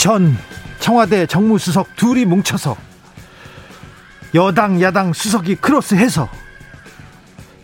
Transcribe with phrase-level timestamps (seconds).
[0.00, 0.34] 전
[0.78, 2.74] 청와대 정무수석 둘이 뭉쳐서
[4.34, 6.26] 여당 야당 수석이 크로스해서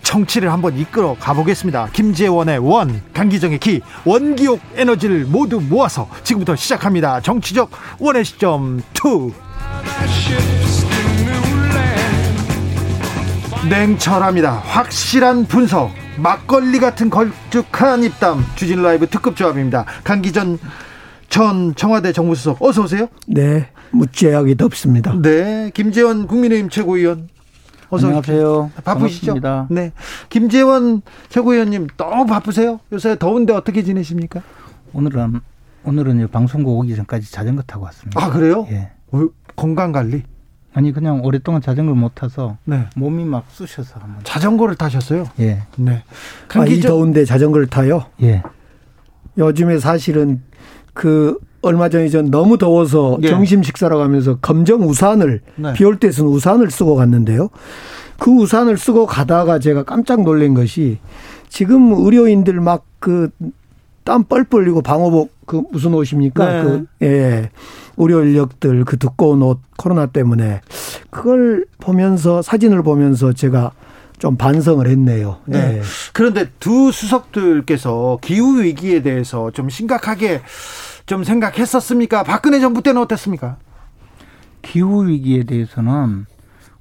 [0.03, 1.89] 정치를 한번 이끌어 가보겠습니다.
[1.95, 7.23] 김재원의 원, 강기정의 기, 원기옥 에너지를 모두 모아서 지금부터 시작합니다.
[7.23, 9.33] 정치적 원의 시점 2.
[13.71, 14.53] 냉철합니다.
[14.53, 15.91] 확실한 분석.
[16.19, 18.45] 막걸리 같은 걸쭉한 입담.
[18.57, 19.87] 주진 라이브 특급 조합입니다.
[20.05, 20.59] 강기전
[21.29, 23.09] 전 청와대 정무수석 어서 오세요.
[23.27, 25.15] 네, 무죄하기 덥습니다.
[25.21, 27.29] 네, 김재원 국민의힘 최고위원
[27.88, 28.71] 어서 안녕하세요.
[28.85, 29.27] 바쁘시죠?
[29.35, 29.66] 반갑습니다.
[29.71, 29.93] 네,
[30.29, 32.80] 김재원 최고위원님 너무 바쁘세요?
[32.93, 34.43] 요새 더운데 어떻게 지내십니까?
[34.93, 35.41] 오늘은
[35.85, 38.24] 오늘은 방송국 오기 전까지 자전거 타고 왔습니다.
[38.24, 38.66] 아 그래요?
[38.71, 38.91] 예.
[39.13, 40.23] 어, 건강 관리?
[40.74, 42.87] 아니 그냥 오랫동안 자전거를 못 타서 네.
[42.97, 44.23] 몸이 막 쑤셔서 한번.
[44.24, 45.24] 자전거를 타셨어요?
[45.41, 45.63] 예.
[45.77, 46.02] 네.
[46.54, 48.07] 아, 이 더운데 자전거를 타요?
[48.23, 48.43] 예.
[49.38, 50.43] 요즘에 사실은
[50.97, 53.29] 그 얼마 전에 전 너무 더워서 예.
[53.29, 55.73] 점심 식사로 가면서 검정 우산을 네.
[55.75, 57.51] 비올 때쓴 우산을 쓰고 갔는데요.
[58.19, 60.99] 그 우산을 쓰고 가다가 제가 깜짝 놀란 것이
[61.49, 63.30] 지금 의료인들 막 그
[64.06, 66.47] 땀 뻘뻘 흘리고 방호복 그 무슨 옷입니까?
[66.47, 66.62] 네.
[66.62, 67.50] 그 예.
[67.99, 70.60] 의료 인력들 그 두꺼운 옷 코로나 때문에
[71.10, 73.72] 그걸 보면서 사진을 보면서 제가
[74.19, 75.38] 좀 반성을 했네요.
[75.47, 75.59] 네.
[75.59, 75.83] 네.
[76.12, 80.41] 그런데 두 수석들께서 기후 위기에 대해서 좀 심각하게
[81.06, 82.22] 좀 생각했었습니까?
[82.25, 83.56] 박근혜 정부 때는 어땠습니까?
[84.62, 86.26] 기후 위기에 대해서는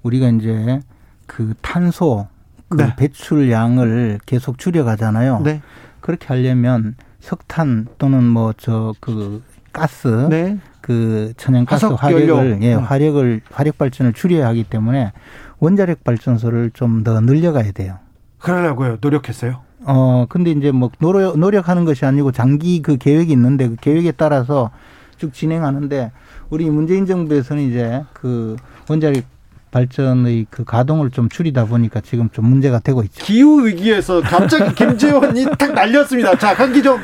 [0.03, 0.79] 우리가 이제
[1.27, 2.27] 그 탄소
[2.69, 2.95] 그 네.
[2.95, 5.41] 배출량을 계속 줄여가잖아요.
[5.41, 5.61] 네.
[6.01, 10.57] 그렇게 하려면 석탄 또는 뭐 저 그 가스, 네.
[10.81, 12.73] 그 천연가스 화력을 예, 네.
[12.75, 15.11] 화력을 화력 발전을 줄여야 하기 때문에
[15.59, 17.97] 원자력 발전소를 좀 더 늘려가야 돼요.
[18.39, 18.97] 그러려고요.
[19.01, 19.61] 노력했어요.
[19.85, 24.72] 어, 근데 이제 뭐 노력, 노력하는 것이 아니고 장기 그 계획이 있는데 그 계획에 따라서
[25.18, 26.12] 쭉 진행하는데
[26.50, 28.56] 우리 문재인 정부에서는 이제 그
[28.90, 29.24] 원자력
[29.72, 33.24] 발전의 그 가동을 좀 줄이다 보니까 지금 좀 문제가 되고 있죠.
[33.25, 36.38] 기후 위기에서 갑자기 김재원이 탁 날렸습니다.
[36.38, 36.97] 자, 강기정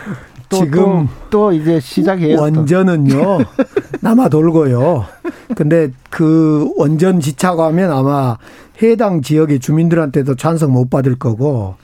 [0.51, 2.39] 또, 지금 또, 또 이제 시작해요.
[2.39, 3.39] 원전은요
[4.01, 5.05] 남아 돌고요.
[5.55, 8.37] 근데 그 원전 지차가 하면 아마
[8.81, 11.75] 해당 지역의 주민들한테도 찬성 못 받을 거고.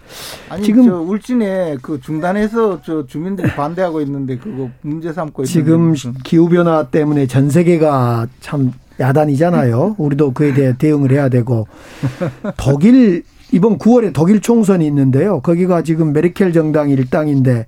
[0.49, 6.83] 아니 지금 울진에 그 중단해서 저 주민들이 반대하고 있는데 그거 문제 삼고 지금 기후 변화
[6.87, 9.95] 때문에 전 세계가 참 야단이잖아요.
[9.97, 11.67] 우리도 그에 대해 대응을 해야 되고
[12.57, 15.39] 독일 이번 9월에 독일 총선이 있는데요.
[15.41, 17.65] 거기가 지금 메르켈 정당이 일당인데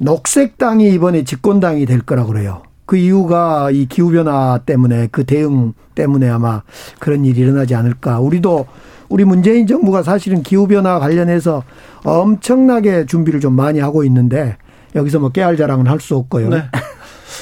[0.00, 2.62] 녹색당이 이번에 집권당이 될 거라 그래요.
[2.84, 6.62] 그 이유가 이 기후변화 때문에 그 대응 때문에 아마
[6.98, 8.20] 그런 일이 일어나지 않을까.
[8.20, 8.66] 우리도
[9.08, 11.62] 우리 문재인 정부가 사실은 기후변화 관련해서
[12.04, 14.56] 엄청나게 준비를 좀 많이 하고 있는데
[14.94, 16.48] 여기서 뭐 깨알 자랑은 할 수 없고요.
[16.50, 16.62] 네.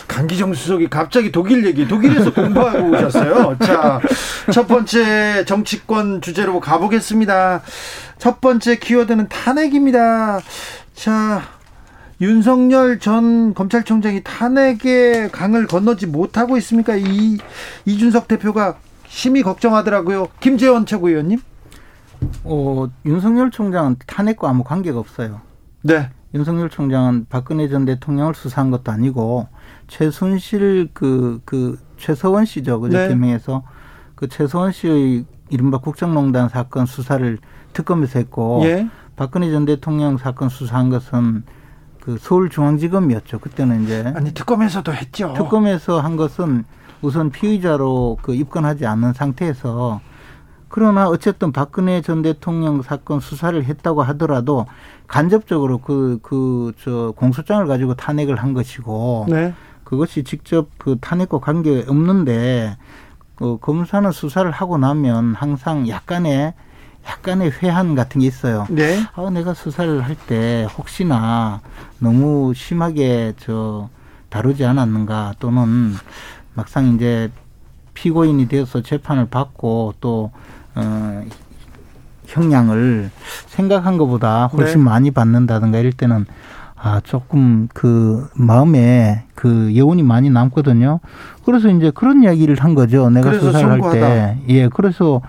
[0.08, 3.56] 강기정 수석이 갑자기 독일 얘기, 독일에서 공부하고 오셨어요.
[3.60, 4.00] 자,
[4.52, 7.62] 첫 번째 정치권 주제로 가보겠습니다.
[8.18, 10.40] 첫 번째 키워드는 탄핵입니다.
[10.94, 11.42] 자,
[12.24, 16.96] 윤석열 전 검찰총장이 탄핵의 강을 건너지 못하고 있습니까?
[16.96, 17.36] 이
[17.84, 20.28] 이준석 대표가 심히 걱정하더라고요.
[20.40, 21.38] 김재원 최고위원님.
[22.44, 25.42] 어, 윤석열 총장은 탄핵과 아무 관계가 없어요.
[25.82, 26.08] 네.
[26.34, 29.46] 윤석열 총장은 박근혜 전 대통령을 수사한 것도 아니고
[29.88, 32.80] 최순실 그, 그 최서원 씨죠.
[32.80, 33.08] 그 네.
[33.08, 33.64] 대명에서
[34.14, 37.38] 그 최서원 씨의 이른바 국정농단 사건 수사를
[37.74, 38.88] 특검에서 했고 예.
[39.14, 41.44] 박근혜 전 대통령 사건 수사한 것은
[42.04, 43.38] 그 서울중앙지검이었죠.
[43.38, 45.34] 그때는 이제 아니 특검에서도 했죠.
[45.36, 46.64] 특검에서 한 것은
[47.02, 50.00] 우선 피의자로 그 입건하지 않는 상태에서
[50.68, 54.66] 그러나 어쨌든 박근혜 전 대통령 사건 수사를 했다고 하더라도
[55.06, 59.54] 간접적으로 그 그 저 공소장을 가지고 탄핵을 한 것이고 네.
[59.84, 62.76] 그것이 직접 그 탄핵과 관계 없는데
[63.36, 66.54] 그 검사는 수사를 하고 나면 항상 약간의
[67.08, 68.66] 약간의 회한 같은 게 있어요.
[68.70, 68.98] 네.
[69.14, 71.60] 아, 내가 수사를 할 때 혹시나
[71.98, 73.88] 너무 심하게 저
[74.30, 75.92] 다루지 않았는가 또는
[76.54, 77.30] 막상 이제
[77.94, 80.30] 피고인이 되어서 재판을 받고 또
[80.74, 81.24] 어,
[82.26, 83.10] 형량을
[83.46, 84.84] 생각한 것보다 훨씬 네.
[84.84, 86.26] 많이 받는다든가 이럴 때는
[86.76, 91.00] 아, 조금 그 마음에 그 여운이 많이 남거든요.
[91.44, 93.08] 그래서 이제 그런 이야기를 한 거죠.
[93.10, 94.38] 내가 수사를 할 때.
[94.48, 95.22] 예, 그래서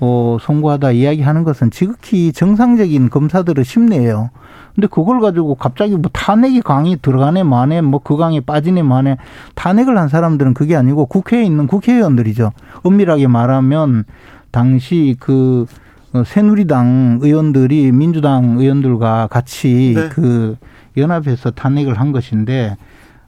[0.00, 4.30] 어, 송구하다 이야기하는 것은 지극히 정상적인 검사들의 심내예요.
[4.74, 9.16] 근데 그걸 가지고 갑자기 뭐 탄핵이 강이 들어가네 마네 뭐그 강에 빠지네 마네
[9.56, 12.52] 탄핵을 한 사람들은 그게 아니고 국회에 있는 국회의원들이죠.
[12.84, 14.04] 엄밀하게 말하면
[14.52, 15.66] 당시 그
[16.12, 20.08] 어, 새누리당 의원들이 민주당 의원들과 같이 네.
[20.10, 20.56] 그
[20.96, 22.76] 연합해서 탄핵을 한 것인데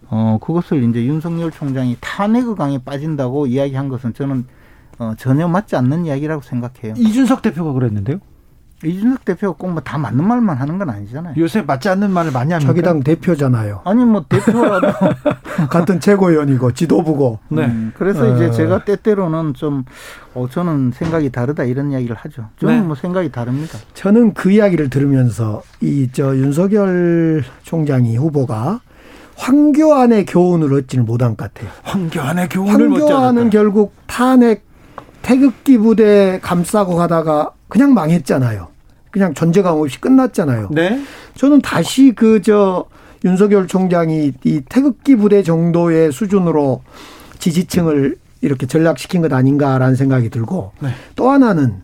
[0.09, 4.45] 어 그것을 이제 윤석열 총장이 탄핵의 강에 빠진다고 이야기한 것은 저는
[5.01, 6.95] 어 전혀 맞지 않는 이야기라고 생각해요.
[6.97, 8.19] 이준석 대표가 그랬는데요.
[8.85, 11.35] 이준석 대표가 꼭 뭐 다 맞는 말만 하는 건 아니잖아요.
[11.39, 12.71] 요새 맞지 않는 말을 많이 합니까?
[12.71, 13.81] 저기당 대표잖아요.
[13.85, 14.89] 아니 뭐 대표라도
[15.71, 17.39] 같은 최고위원이고 지도부고.
[17.49, 17.65] 네.
[17.67, 18.35] 음, 그래서 어.
[18.35, 19.85] 이제 제가 때때로는 좀
[20.35, 22.49] 어, 저는 생각이 다르다 이런 이야기를 하죠.
[22.59, 22.81] 저는 네.
[22.87, 23.79] 뭐 생각이 다릅니다.
[23.95, 28.81] 저는 그 이야기를 들으면서 이 저 윤석열 총장이 후보가
[29.37, 31.71] 황교안의 교훈을 얻지는 못한 것 같아요.
[31.85, 34.70] 황교안의 교훈을 황교안은 결국 탄핵
[35.23, 38.69] 태극기 부대 감싸고 가다가 그냥 망했잖아요.
[39.11, 40.69] 그냥 존재감 없이 끝났잖아요.
[40.73, 41.03] 네.
[41.35, 42.87] 저는 다시 그 저
[43.25, 46.83] 윤석열 총장이 이 태극기 부대 정도의 수준으로
[47.39, 50.89] 지지층을 이렇게 전락시킨 것 아닌가라는 생각이 들고 네.
[51.17, 51.83] 또 하나는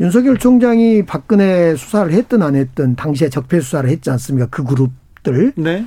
[0.00, 4.48] 윤석열 총장이 박근혜 수사를 했든 안 했든 당시에 적폐 수사를 했지 않습니까?
[4.50, 5.52] 그 그룹들.
[5.56, 5.86] 네.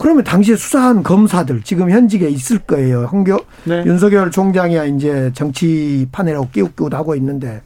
[0.00, 3.04] 그러면 당시에 수사한 검사들 지금 현직에 있을 거예요.
[3.10, 3.84] 황교 네.
[3.84, 7.62] 윤석열 총장이야 이제 정치판이라고 끼웃끼웃 하고 있는데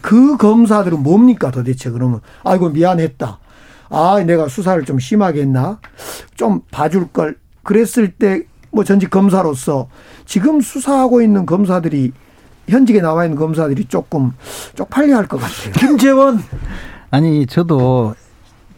[0.00, 3.38] 그 검사들은 뭡니까 도대체 그러면 아이고 미안했다.
[3.90, 5.78] 아 내가 수사를 좀 심하게 했나?
[6.36, 7.36] 좀 봐줄 걸.
[7.62, 9.88] 그랬을 때 뭐 전직 검사로서
[10.26, 12.12] 지금 수사하고 있는 검사들이
[12.68, 14.32] 현직에 나와 있는 검사들이 조금
[14.74, 15.72] 쪽팔려 할 것 같아요.
[15.72, 16.38] 김재원
[17.10, 18.14] 아니 저도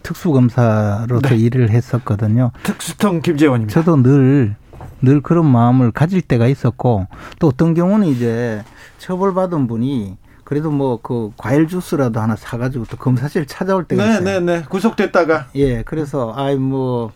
[0.03, 1.37] 특수검사로서 네.
[1.37, 2.53] 일을 했었거든요.
[2.63, 3.73] 특수통 김재원입니다.
[3.81, 4.57] 저도 늘,
[5.03, 7.07] 늘 그런 마음을 가질 때가 있었고,
[7.39, 8.63] 또 어떤 경우는 이제
[8.99, 14.25] 처벌받은 분이 그래도 뭐 그 과일 주스라도 하나 사가지고 또 검사실 찾아올 때가 네, 있어요.
[14.25, 15.49] 네, 네, 구속됐다가.
[15.55, 17.13] 예, 그래서 아이 뭐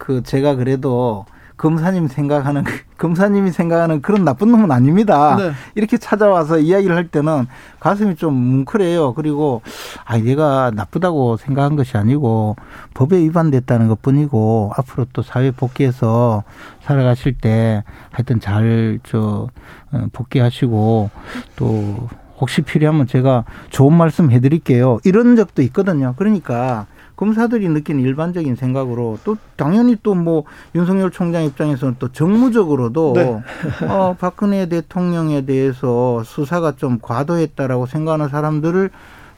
[0.00, 1.26] 그 제가 그래도
[1.60, 2.64] 검사님 생각하는
[2.96, 5.36] 검사님이 생각하는 그런 나쁜 놈은 아닙니다.
[5.36, 5.52] 네.
[5.74, 7.48] 이렇게 찾아와서 이야기를 할 때는
[7.80, 9.12] 가슴이 좀 뭉클해요.
[9.12, 9.60] 그리고
[10.06, 12.56] 아 얘가 나쁘다고 생각한 것이 아니고
[12.94, 16.44] 법에 위반됐다는 것뿐이고 앞으로 또 사회 복귀해서
[16.80, 19.48] 살아가실 때 하여튼 잘저
[19.92, 21.10] 어, 복귀하시고
[21.56, 22.08] 또
[22.38, 25.00] 혹시 필요하면 제가 좋은 말씀 해드릴게요.
[25.04, 26.14] 이런 적도 있거든요.
[26.16, 26.86] 그러니까
[27.20, 30.44] 검사들이 느끼는 일반적인 생각으로 또 당연히 또 뭐
[30.74, 33.40] 윤석열 총장 입장에서는 또 정무적으로도 네.
[33.86, 38.90] 어, 박근혜 대통령에 대해서 수사가 좀 과도했다라고 생각하는 사람들을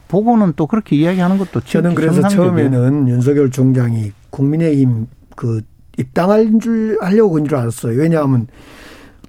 [0.07, 2.71] 보고는 또 그렇게 이야기하는 것도 저는 그래서 정상적이에요.
[2.71, 5.61] 처음에는 윤석열 총장이 국민의힘 그
[5.97, 7.99] 입당할 줄 하려고 한줄 알았어요.
[7.99, 8.47] 왜냐하면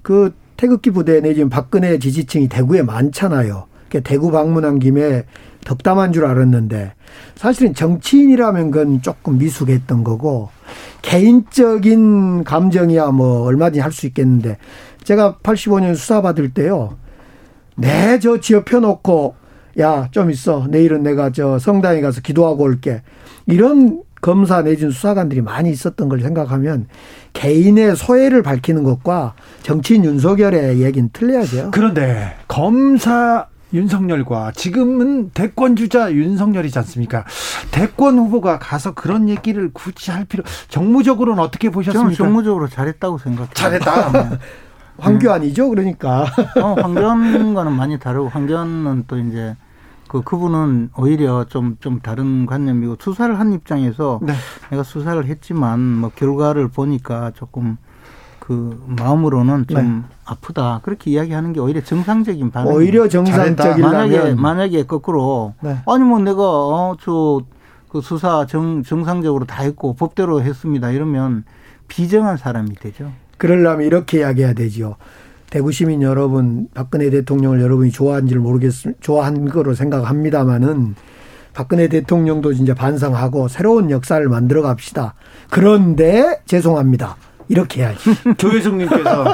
[0.01, 3.67] 그 태극기 부대 내지는 박근혜 지지층이 대구에 많잖아요.
[4.03, 5.23] 대구 방문한 김에
[5.65, 6.93] 덕담한 줄 알았는데
[7.35, 10.49] 사실은 정치인이라면 그건 조금 미숙했던 거고
[11.01, 14.57] 개인적인 감정이야 뭐 얼마든지 할 수 있겠는데
[15.03, 16.97] 제가 85년 수사 받을 때요.
[17.75, 19.35] 네, 저 지어 펴놓고
[19.79, 20.67] 야, 좀 있어.
[20.69, 23.01] 내일은 내가 저 성당에 가서 기도하고 올게.
[23.45, 26.87] 이런 검사 내진 수사관들이 많이 있었던 걸 생각하면
[27.33, 31.69] 개인의 소외를 밝히는 것과 정치인 윤석열의 얘기는 틀려야죠.
[31.71, 37.25] 그런데 검사 윤석열과 지금은 대권 주자 윤석열이지 않습니까?
[37.71, 42.15] 대권 후보가 가서 그런 얘기를 굳이 할 필요 정무적으로는 어떻게 보셨습니까?
[42.15, 43.53] 저는 정무적으로 잘했다고 생각해요.
[43.53, 44.11] 잘했다.
[44.11, 44.39] 네.
[44.97, 46.25] 황교안이죠, 그러니까.
[46.61, 49.55] 어, 황교안과는 많이 다르고 황교안은 또 이제
[50.07, 54.33] 그 그분은 오히려 좀좀 좀 다른 관념이고 수사를 한 입장에서 네.
[54.69, 57.77] 내가 수사를 했지만 뭐 결과를 보니까 조금
[58.45, 60.15] 그 마음으로는 좀 네.
[60.23, 62.71] 아프다 그렇게 이야기하는 게 오히려 정상적인 반응.
[62.71, 65.77] 오히려 정상적인 만약에 만약에 거꾸로 네.
[65.87, 71.43] 아니 뭐 내가 어 저그 수사 정 정상적으로 다 했고 법대로 했습니다 이러면
[71.87, 73.11] 비정한 사람이 되죠.
[73.37, 74.95] 그러려면 이렇게 이야기해야 되죠.
[75.49, 78.99] 대구 시민 여러분, 박근혜 대통령을 여러분이 좋아하는지를 모르겠습니다.
[79.01, 80.95] 좋아한 거로 생각합니다마는
[81.53, 85.13] 박근혜 대통령도 이제 반성하고 새로운 역사를 만들어 갑시다.
[85.49, 87.15] 그런데 죄송합니다.
[87.47, 87.99] 이렇게 해야지.
[88.37, 89.25] 조혜숙님께서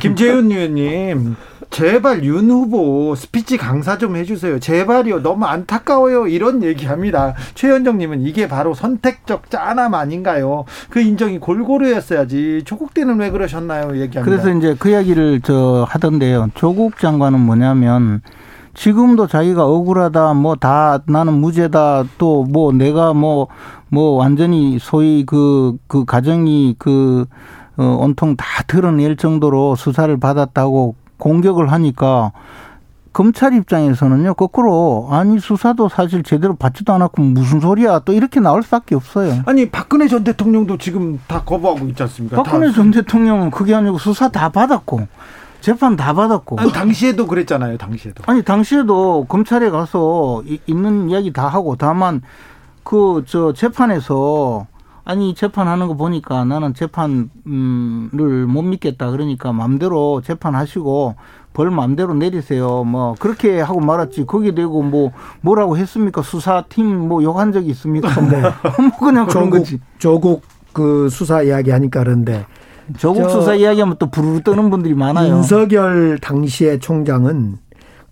[0.00, 1.36] 김재윤 의원님
[1.70, 4.60] 제발 윤 후보 스피치 강사 좀 해주세요.
[4.60, 5.20] 제발요.
[5.22, 6.28] 너무 안타까워요.
[6.28, 7.34] 이런 얘기합니다.
[7.54, 10.64] 최현정님은 이게 바로 선택적 짠함 아닌가요?
[10.90, 12.62] 그 인정이 골고루 했어야지.
[12.64, 13.98] 조국 때는 왜 그러셨나요?
[14.00, 14.22] 얘기합니다.
[14.22, 16.50] 그래서 이제 그 이야기를 저 하던데요.
[16.54, 18.22] 조국 장관은 뭐냐면
[18.74, 23.48] 지금도 자기가 억울하다, 뭐 다 나는 무죄다, 또 뭐 내가 뭐
[23.88, 27.26] 뭐 완전히 소위 그, 그 가정이 그,
[27.76, 32.32] 어, 온통 다 드러낼 정도로 수사를 받았다고 공격을 하니까
[33.16, 38.00] 검찰 입장에서는요, 거꾸로, 아니, 수사도 사실 제대로 받지도 않았고 무슨 소리야.
[38.00, 39.42] 또 이렇게 나올 수밖에 없어요.
[39.46, 42.42] 아니, 박근혜 전 대통령도 지금 다 거부하고 있지 않습니까?
[42.42, 45.08] 박근혜 전 대통령은 그게 아니고 수사 다 받았고,
[45.62, 46.60] 재판 다 받았고.
[46.60, 48.22] 아니, 당시에도 그랬잖아요, 당시에도.
[48.26, 52.20] 아니, 당시에도 검찰에 가서 있는 이야기 다 하고, 다만,
[52.86, 54.68] 그, 저, 재판에서,
[55.04, 59.10] 아니, 재판하는 거 보니까 나는 재판을 못 믿겠다.
[59.10, 61.16] 그러니까 마음대로 재판하시고,
[61.52, 62.84] 벌 마음대로 내리세요.
[62.84, 64.26] 뭐 그렇게 하고 말았지.
[64.26, 66.20] 거기 대고 뭐 뭐라고 했습니까?
[66.20, 68.08] 수사팀 뭐 욕한 적이 있습니까?
[68.20, 68.42] 네.
[68.78, 69.80] 뭐 그냥 그런 조국, 거지.
[69.98, 70.42] 조국
[70.74, 72.44] 그 수사 이야기 하니까 그런데
[72.98, 75.36] 조국 수사 이야기하면 또 부르르 떠는 분들이 많아요.
[75.36, 77.56] 윤석열 당시의 총장은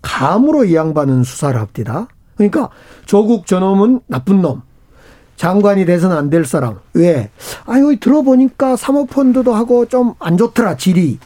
[0.01, 2.07] 감으로 이 양반은 수사를 합디다.
[2.35, 2.69] 그러니까
[3.05, 4.61] 조국 저놈은 나쁜 놈.
[5.37, 6.79] 장관이 돼서는 안 될 사람.
[6.93, 7.29] 왜?
[7.65, 11.19] 아유, 들어보니까 사모펀드도 하고 좀 안 좋더라, 질이.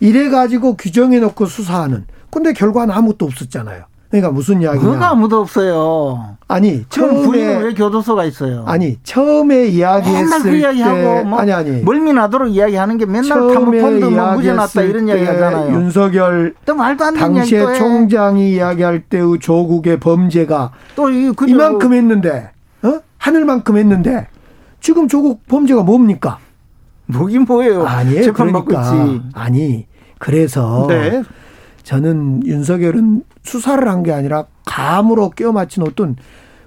[0.00, 2.06] 이래가지고 규정해 놓고 수사하는.
[2.30, 3.84] 근데 결과는 아무것도 없었잖아요.
[4.20, 4.82] 그러니까 무슨 이야기냐?
[4.82, 6.36] 그거 아무도 없어요.
[6.48, 8.64] 아니 처음에 왜 교도소가 있어요?
[8.66, 14.32] 아니 처음에 이야기했을 그 이야기하고 뭐 아니 아니 멀미 나도록 이야기하는 게 맨날 타모펀드 뭐
[14.34, 15.74] 무죄났다 이런 이야기 하잖아요.
[15.74, 22.50] 윤석열 또 말도 안 되는 당시에 총장이 이야기할 때의 조국의 범죄가 또 이만큼 했는데
[22.82, 23.00] 어?
[23.18, 24.28] 하늘만큼 했는데
[24.80, 26.38] 지금 조국 범죄가 뭡니까?
[27.06, 27.84] 뭐긴 뭐예요.
[27.86, 28.22] 아니에요.
[28.22, 28.80] 재판 그러니까.
[28.80, 29.22] 받고 있지.
[29.34, 29.86] 아니
[30.18, 31.22] 그래서 네.
[31.86, 36.16] 저는 윤석열은 수사를 한 게 아니라 감으로 껴 맞힌 어떤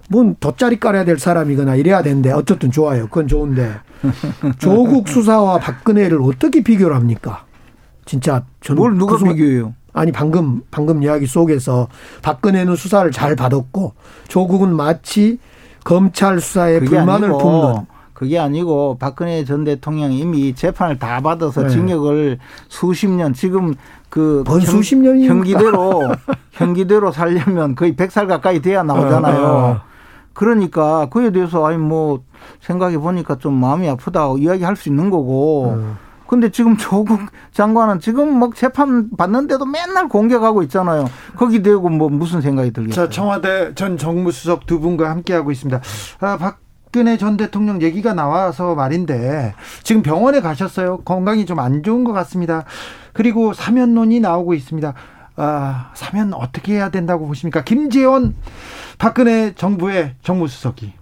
[0.09, 3.03] 뭔 돗자리 깔아야 될 사람이거나 이래야 되는데 어쨌든 좋아요.
[3.07, 3.73] 그건 좋은데
[4.59, 7.43] 조국 수사와 박근혜를 어떻게 비교를 합니까?
[8.05, 9.73] 진짜 저는 뭘 누가 그 비교해요?
[9.91, 11.89] 아니 방금 방금 이야기 속에서
[12.21, 13.93] 박근혜는 수사를 잘 받았고
[14.29, 15.37] 조국은 마치
[15.83, 17.75] 검찰 수사에 불만을 품는
[18.19, 21.69] 그게 아니고 박근혜 전 대통령이 이미 재판을 다 받아서 네.
[21.69, 23.75] 징역을 수십 년 지금
[24.09, 26.01] 그 수십 년이 형기대로
[26.51, 29.41] 형기대로 살려면 거의 100살 가까이 돼야 나오잖아요.
[29.41, 29.81] 어, 어.
[30.33, 32.23] 그러니까 그에 대해서 아니 뭐
[32.59, 35.75] 생각해 보니까 좀 마음이 아프다 이야기할 수 있는 거고.
[35.77, 35.97] 어.
[36.27, 37.19] 근데 지금 조국
[37.53, 41.05] 장관은 지금 뭐 재판 받는데도 맨날 공격하고 있잖아요.
[41.35, 43.07] 거기 대고 뭐 무슨 생각이 들겠어요?
[43.07, 45.81] 자, 청와대 전 정무수석 두 분과 함께하고 있습니다.
[46.19, 46.59] 아, 박
[46.91, 49.53] 박근혜 전 대통령 얘기가 나와서 말인데
[49.83, 50.97] 지금 병원에 가셨어요.
[51.05, 52.63] 건강이 좀 안 좋은 것 같습니다.
[53.13, 54.95] 그리고 사면론이 나오고 있습니다.
[55.35, 57.63] 아, 사면 어떻게 해야 된다고 보십니까?
[57.63, 58.33] 김재원
[58.97, 60.93] 박근혜 정부의 정무수석이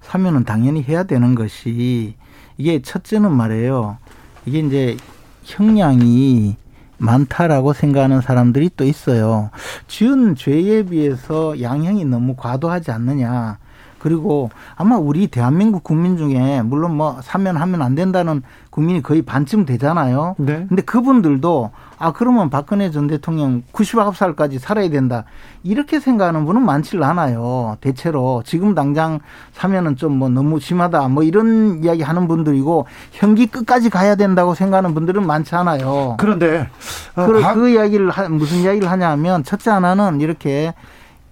[0.00, 2.14] 사면은 당연히 해야 되는 것이
[2.56, 3.98] 이게 첫째는 말이에요.
[4.46, 4.96] 이게 이제
[5.44, 6.56] 형량이
[6.96, 9.50] 많다라고 생각하는 사람들이 또 있어요.
[9.88, 13.58] 지은 죄에 비해서 양형이 너무 과도하지 않느냐.
[13.98, 19.64] 그리고 아마 우리 대한민국 국민 중에 물론 뭐 사면 하면 안 된다는 국민이 거의 반쯤
[19.64, 20.34] 되잖아요.
[20.38, 20.66] 네.
[20.68, 25.24] 근데 그분들도 아 그러면 박근혜 전 대통령 99살까지 살아야 된다.
[25.64, 27.76] 이렇게 생각하는 분은 많지를 않아요.
[27.80, 29.18] 대체로 지금 당장
[29.52, 31.08] 사면은 좀 뭐 너무 심하다.
[31.08, 36.16] 뭐 이런 이야기 하는 분들이고 형기 끝까지 가야 된다고 생각하는 분들은 많지 않아요.
[36.18, 36.68] 그런데
[37.14, 37.54] 어, 그, 박...
[37.54, 40.74] 그 이야기를 무슨 이야기를 하냐면 첫째 하나는 이렇게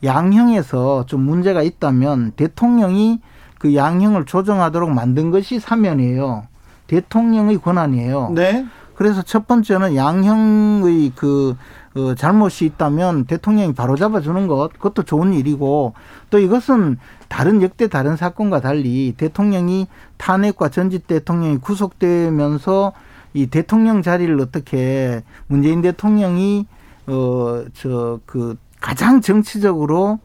[0.05, 3.21] 양형에서 좀 문제가 있다면 대통령이
[3.59, 6.45] 그 양형을 조정하도록 만든 것이 사면이에요.
[6.87, 8.33] 대통령의 권한이에요.
[8.35, 8.67] 네.
[8.95, 11.57] 그래서 첫 번째는 양형의 그
[11.97, 15.95] 어, 잘못이 있다면 대통령이 바로 잡아 주는 것, 그것도 좋은 일이고
[16.29, 16.99] 또 이것은
[17.29, 19.87] 다른 역대 다른 사건과 달리 대통령이
[20.19, 22.93] 탄핵과 전직 대통령이 구속되면서
[23.33, 26.67] 이 대통령 자리를 어떻게 문재인 대통령이
[27.07, 30.18] 어저그 가장 정치적으로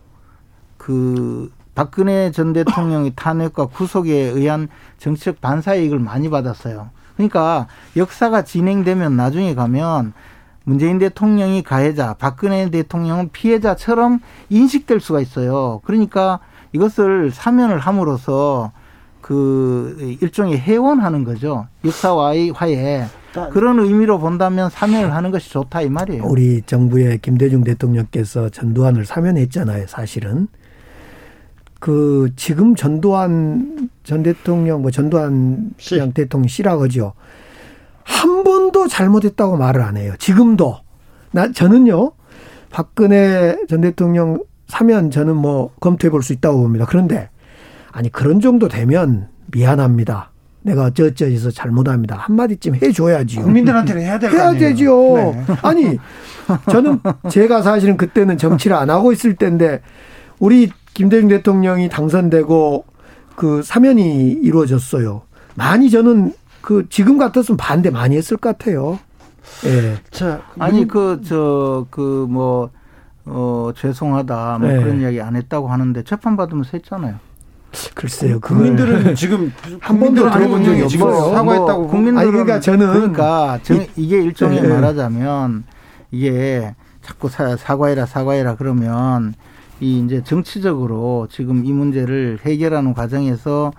[0.78, 4.68] 그 박근혜 전 대통령의 탄핵과 구속에 의한
[4.98, 6.90] 정치적 반사 이익을 많이 받았어요.
[7.16, 10.14] 그러니까 역사가 진행되면 나중에 가면
[10.64, 15.82] 문재인 대통령이 가해자, 박근혜 대통령은 피해자처럼 인식될 수가 있어요.
[15.86, 16.40] 그러니까
[16.74, 18.72] 이것을 사면을 함으로써
[19.22, 21.68] 그 일종의 해원하는 거죠.
[21.86, 23.08] 역사와의 화해.
[23.52, 26.24] 그런 의미로 본다면 사면을 하는 것이 좋다 이 말이에요.
[26.26, 29.88] 우리 정부의 김대중 대통령께서 전두환을 사면했잖아요.
[29.88, 30.48] 사실은
[31.80, 36.00] 그 지금 전두환 전 대통령 뭐 전두환 씨.
[36.14, 37.14] 대통령 씨라고죠.
[38.04, 40.14] 한 번도 잘못했다고 말을 안 해요.
[40.20, 40.78] 지금도
[41.32, 42.12] 나 저는요
[42.70, 46.86] 박근혜 전 대통령 사면 저는 뭐 검토해 볼 수 있다고 봅니다.
[46.88, 47.30] 그런데
[47.92, 50.31] 아니 그런 정도 되면 미안합니다.
[50.64, 52.16] 내가 어쩌어쩌해서 잘못합니다.
[52.18, 53.44] 한마디쯤 해줘야지요.
[53.44, 55.16] 국민들한테는 해야 될 해야 되죠.
[55.16, 55.46] 네.
[55.64, 55.98] 아니,
[56.70, 57.00] 저는
[57.30, 59.82] 제가 사실은 그때는 정치를 안 하고 있을 때인데
[60.40, 62.86] 우리 김대중 대통령이 당선되고
[63.36, 65.24] 그 사면이 이루어졌어요.
[65.56, 69.00] 많이 저는 그 지금 같았으면 반대 많이 했을 것 같아요.
[69.66, 69.96] 예.
[70.12, 72.70] 자, 아니 그 저 그 뭐
[73.26, 74.78] 어, 죄송하다 뭐 네.
[74.82, 77.16] 그런 이야기 안 했다고 하는데 재판 받으면서 했잖아요.
[77.94, 78.40] 글쎄요.
[78.40, 81.34] 국민들은 지금 한 번도 들어본 적이 없어요.
[81.34, 84.68] 사과했다고 뭐, 국민들은 아니, 그러니까 저는 그러니까 정, 이게 일종의 네.
[84.68, 85.64] 말하자면
[86.12, 89.34] 이게 자꾸 사, 사과해라 사과해라 그러면
[89.80, 93.72] 이 이제 정치적으로 지금 이 문제를 해결하는 과정에서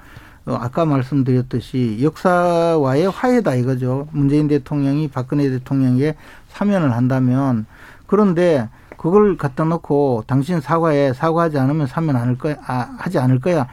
[0.45, 4.09] 어, 아까 말씀드렸듯이 역사와의 화해다 이거죠.
[4.11, 6.17] 문재인 대통령이 박근혜 대통령에게
[6.49, 7.67] 사면을 한다면
[8.07, 8.69] 그런데
[9.03, 13.67] 그걸 갖다 놓고 당신 사과에 사과하지 않으면 사면 않을 거야 아, 하지 않을 거야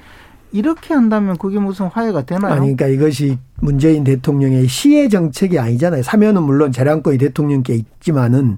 [0.52, 2.52] 이렇게 한다면 그게 무슨 화해가 되나요?
[2.52, 6.02] 아니, 그러니까 이것이 문재인 대통령의 시의 정책이 아니잖아요.
[6.02, 8.58] 사면은 물론 재량권이 대통령께 있지만은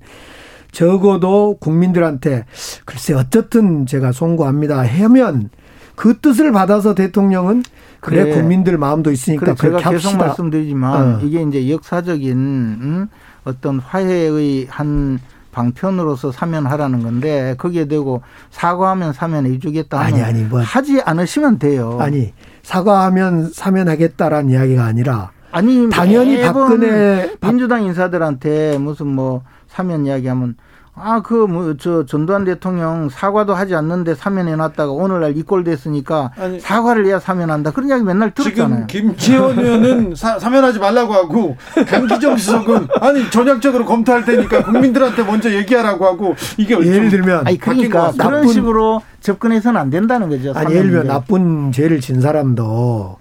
[0.71, 2.45] 적어도 국민들한테
[2.85, 5.49] 글쎄 어쨌든 제가 송구합니다 하면
[5.95, 7.63] 그 뜻을 받아서 대통령은
[7.99, 10.17] 그래, 그래 국민들 마음도 있으니까 그래, 제가 계속 합시다.
[10.27, 11.19] 말씀드리지만 어.
[11.21, 13.07] 이게 이제 역사적인 음,
[13.43, 15.19] 어떤 화해의 한
[15.51, 21.59] 방편으로서 사면하라는 건데 거기에 대고 사과하면 사면 해 주겠다 하면 아니 아니 뭐 하지 않으시면
[21.59, 21.97] 돼요.
[21.99, 30.55] 아니 사과하면 사면하겠다라는 이야기가 아니라 아니 당연히 박근혜 민주당 인사들한테 무슨 뭐 사면 이야기하면
[31.03, 37.05] 아, 그, 뭐, 저, 전두환 대통령 사과도 하지 않는데 사면해놨다가 오늘날 이 꼴 됐으니까 사과를
[37.07, 37.71] 해야 사면한다.
[37.71, 38.85] 그런 이야기 맨날 들었잖아요.
[38.87, 45.51] 지금 김치원 의원은 사, 사면하지 말라고 하고 강기정 수석은 아니, 전략적으로 검토할 테니까 국민들한테 먼저
[45.51, 47.47] 얘기하라고 하고 이게 예를 들면.
[47.47, 50.53] 아니, 그러니까 그런 식으로 접근해서는 안 된다는 거죠.
[50.55, 53.17] 아니, 예를 들면 나쁜 죄를 진 사람도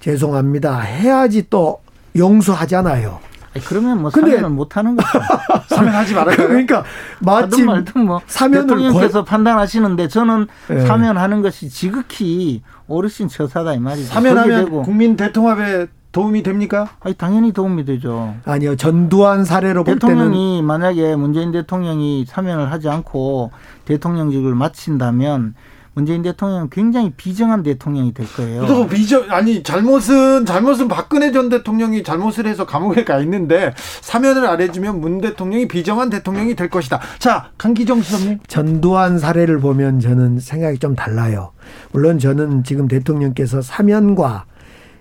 [0.00, 0.80] 죄송합니다.
[0.80, 1.80] 해야지 또
[2.16, 3.18] 용서하잖아요.
[3.60, 5.08] 그러면 뭐 근데, 사면을 못 하는 거죠.
[5.68, 6.36] 사면하지 말아요.
[6.36, 6.84] 그러니까
[7.20, 9.24] 마침 말든 뭐 사면을 대통령께서 걸...
[9.24, 10.86] 판단하시는데 저는 네.
[10.86, 14.08] 사면하는 것이 지극히 어르신 처사다 이 말이죠.
[14.08, 16.88] 사면하면 국민 대통합에 도움이 됩니까?
[17.00, 18.34] 아니 당연히 도움이 되죠.
[18.46, 23.50] 아니요 전두환 사례로 대통령이 만약에 문재인 대통령이 사면을 하지 않고
[23.84, 25.54] 대통령직을 마친다면
[25.96, 28.66] 문재인 대통령은 굉장히 비정한 대통령이 될 거예요.
[28.66, 34.60] 또 비정 아니 잘못은 잘못은 박근혜 전 대통령이 잘못을 해서 감옥에 가 있는데 사면을 안
[34.60, 37.00] 해주면 문 대통령이 비정한 대통령이 될 것이다.
[37.18, 41.52] 자 강기정 수석님 전두환 사례를 보면 저는 생각이 좀 달라요.
[41.92, 44.44] 물론 저는 지금 대통령께서 사면과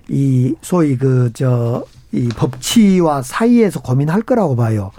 [0.07, 4.91] 이 소위 그저 이 법치와 사이에서 고민할 거라고 봐요.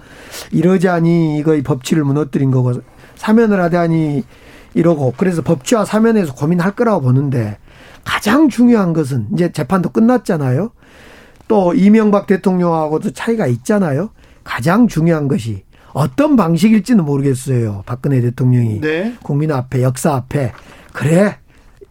[0.51, 2.73] 이러자니 이거 이 법치를 무너뜨린 거고
[3.15, 4.23] 사면을 하다니
[4.77, 7.57] 이러고 그래서 법치와 사면에서 고민할 거라고 보는데
[8.05, 10.71] 가장 중요한 것은 이제 재판도 끝났잖아요.
[11.47, 14.11] 또 이명박 대통령하고도 차이가 있잖아요.
[14.43, 15.63] 가장 중요한 것이
[15.93, 17.83] 어떤 방식일지는 모르겠어요.
[17.85, 19.15] 박근혜 대통령이 네.
[19.23, 20.53] 국민 앞에 역사 앞에
[20.93, 21.37] 그래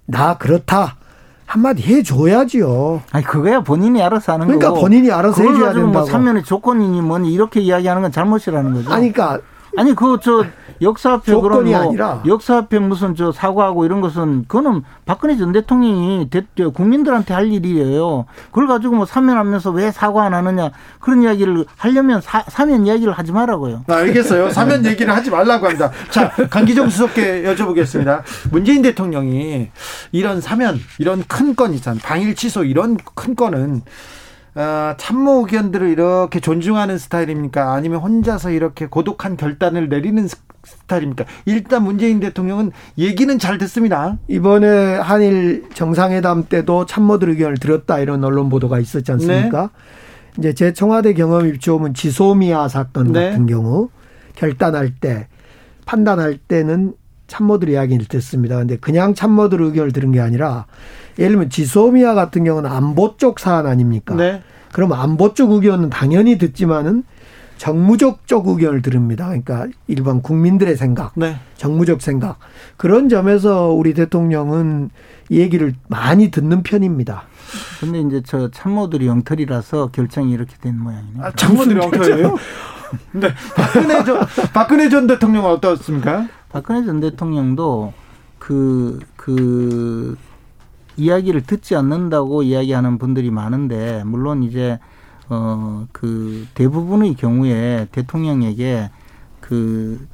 [0.06, 0.96] 나 그렇다
[1.44, 3.02] 한마디 해줘야지요.
[3.10, 4.80] 아니 그거야 본인이 알아서 하는 그러니까 거고.
[4.82, 5.92] 그러니까 본인이 알아서 해줘야 뭐 된다고.
[5.92, 8.92] 뭐 사면의 조건이니 뭐니 이렇게 이야기하는 건 잘못이라는 거죠.
[8.92, 9.40] 아니 그러니까
[9.76, 10.44] 아니 그저
[10.82, 12.22] 역사 앞에 그런 뭐 아니라.
[12.26, 18.26] 역사 앞에 무슨 저 사과하고 이런 것은 그거는 박근혜 전 대통령이 대, 국민들한테 할 일이에요.
[18.50, 23.32] 그걸 가지고 뭐 사면하면서 왜 사과 안 하느냐 그런 이야기를 하려면 사, 사면 이야기를 하지
[23.32, 23.84] 말라고요.
[23.88, 24.50] 아, 알겠어요.
[24.50, 25.90] 사면 얘기를 하지 말라고 합니다.
[26.10, 28.22] 자 강기정 수석께 여쭤보겠습니다.
[28.50, 29.70] 문재인 대통령이
[30.12, 32.00] 이런 사면 이런 큰 건 있잖아요.
[32.04, 33.80] 방일 취소 이런 큰 건은
[34.56, 37.72] 어, 참모 의견들을 이렇게 존중하는 스타일입니까?
[37.72, 40.26] 아니면 혼자서 이렇게 고독한 결단을 내리는
[40.66, 41.24] 스타일입니까?
[41.44, 44.18] 일단 문재인 대통령은 얘기는 잘 듣습니다.
[44.28, 49.62] 이번에 한일 정상회담 때도 참모들 의견을 들었다 이런 언론 보도가 있었지 않습니까?
[49.62, 49.68] 네.
[50.38, 53.30] 이제 제 청와대 경험이 좋으면 지소미아 사건 네.
[53.30, 53.88] 같은 경우
[54.34, 55.28] 결단할 때
[55.86, 56.94] 판단할 때는
[57.26, 58.56] 참모들 이야기를 듣습니다.
[58.56, 60.66] 근데 그냥 참모들 의견을 들은 게 아니라
[61.18, 64.14] 예를 들면 지소미아 같은 경우는 안보 쪽 사안 아닙니까?
[64.14, 64.42] 네.
[64.72, 67.04] 그럼 안보 쪽 의견은 당연히 듣지만은
[67.56, 69.26] 정무적 쪽 의견을 들읍니다.
[69.26, 71.36] 그러니까 일반 국민들의 생각, 네.
[71.56, 72.38] 정무적 생각
[72.76, 74.90] 그런 점에서 우리 대통령은
[75.30, 77.24] 얘기를 많이 듣는 편입니다.
[77.80, 81.24] 근데 이제 저 참모들이 영털이라서 결정이 이렇게 된 모양이네요.
[81.24, 82.36] 아, 참모들이 영털이에요?
[83.12, 83.28] 네.
[83.56, 84.20] 박근혜 전
[84.52, 86.28] 박근혜 전 대통령은 어떻습니까?
[86.50, 87.92] 박근혜 전 대통령도
[88.46, 90.16] 그, 그,
[90.96, 94.78] 이야기를 듣지 않는다고 이야기하는 분들이 많은데, 물론 이제,
[95.28, 98.90] 어, 그 대부분의 경우에 대통령에게
[99.40, 100.06] 그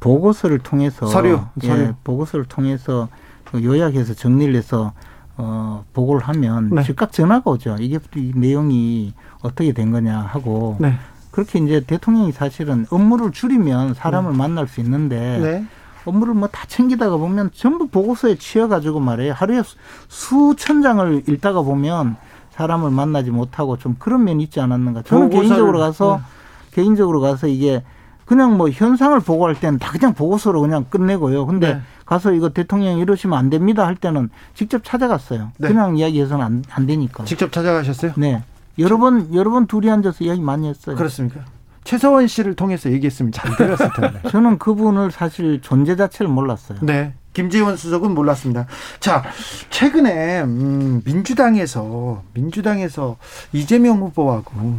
[0.00, 1.06] 보고서를 통해서.
[1.06, 1.40] 서류.
[1.62, 1.94] 예, 서류.
[2.04, 3.08] 보고서를 통해서
[3.44, 4.92] 그 요약해서 정리를 해서
[5.36, 6.82] 어, 보고를 하면 네.
[6.82, 7.76] 즉각 전화가 오죠.
[7.80, 10.76] 이게 이 내용이 어떻게 된 거냐 하고.
[10.80, 10.94] 네.
[11.30, 14.36] 그렇게 이제 대통령이 사실은 업무를 줄이면 사람을 네.
[14.38, 15.64] 만날 수 있는데 네.
[16.04, 19.32] 업무를 뭐 다 챙기다가 보면 전부 보고서에 치여 가지고 말이에요.
[19.34, 19.62] 하루에
[20.08, 22.16] 수천 장을 읽다가 보면
[22.60, 25.02] 사람을 만나지 못하고 좀 그런 면이 있지 않았는가.
[25.02, 26.72] 저는 개인적으로 가서 네.
[26.72, 27.82] 개인적으로 가서 이게
[28.26, 31.46] 그냥 뭐 현상을 보고할 때는 다 그냥 보고서로 그냥 끝내고요.
[31.46, 31.80] 근데 네.
[32.04, 35.52] 가서 이거 대통령 이러시면 안 됩니다 할 때는 직접 찾아갔어요.
[35.56, 35.68] 네.
[35.68, 37.24] 그냥 이야기해서는 안, 안 되니까.
[37.24, 38.12] 직접 찾아가셨어요?
[38.16, 38.42] 네.
[38.78, 40.96] 여러 번 여러 번 둘이 앉아서 이야기 많이 했어요.
[40.96, 41.40] 그렇습니까?
[41.84, 44.20] 최서원 씨를 통해서 얘기했으면 잘 들었을 텐데.
[44.30, 46.78] 저는 그분을 사실 존재 자체를 몰랐어요.
[46.82, 47.14] 네.
[47.32, 48.66] 김재원 수석은 몰랐습니다.
[48.98, 49.24] 자,
[49.70, 53.16] 최근에 음, 민주당에서 민주당에서
[53.52, 54.78] 이재명 후보하고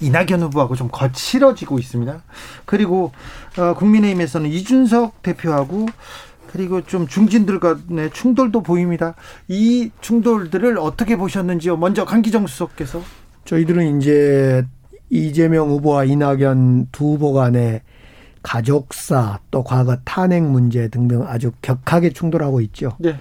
[0.00, 2.22] 이낙연 후보하고 좀 거칠어지고 있습니다.
[2.64, 3.12] 그리고
[3.58, 5.86] 어, 국민의힘에서는 이준석 대표하고
[6.50, 9.14] 그리고 좀 중진들 간의 충돌도 보입니다.
[9.46, 11.76] 이 충돌들을 어떻게 보셨는지요?
[11.76, 13.02] 먼저 강기정 수석께서
[13.44, 14.66] 저희들은 이제
[15.10, 17.82] 이재명 후보와 이낙연 두 후보 간의
[18.42, 22.92] 가족사 또 과거 탄핵 문제 등등 아주 격하게 충돌하고 있죠.
[22.98, 23.16] 네.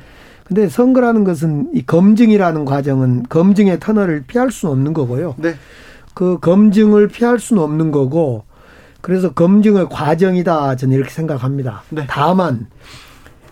[0.45, 5.35] 근데 선거라는 것은 이 검증이라는 과정은 검증의 터널을 피할 수는 없는 거고요.
[5.37, 5.55] 네.
[6.15, 8.45] 그 검증을 피할 수는 없는 거고
[9.01, 11.83] 그래서 검증의 과정이다 저는 이렇게 생각합니다.
[11.89, 12.05] 네.
[12.07, 12.67] 다만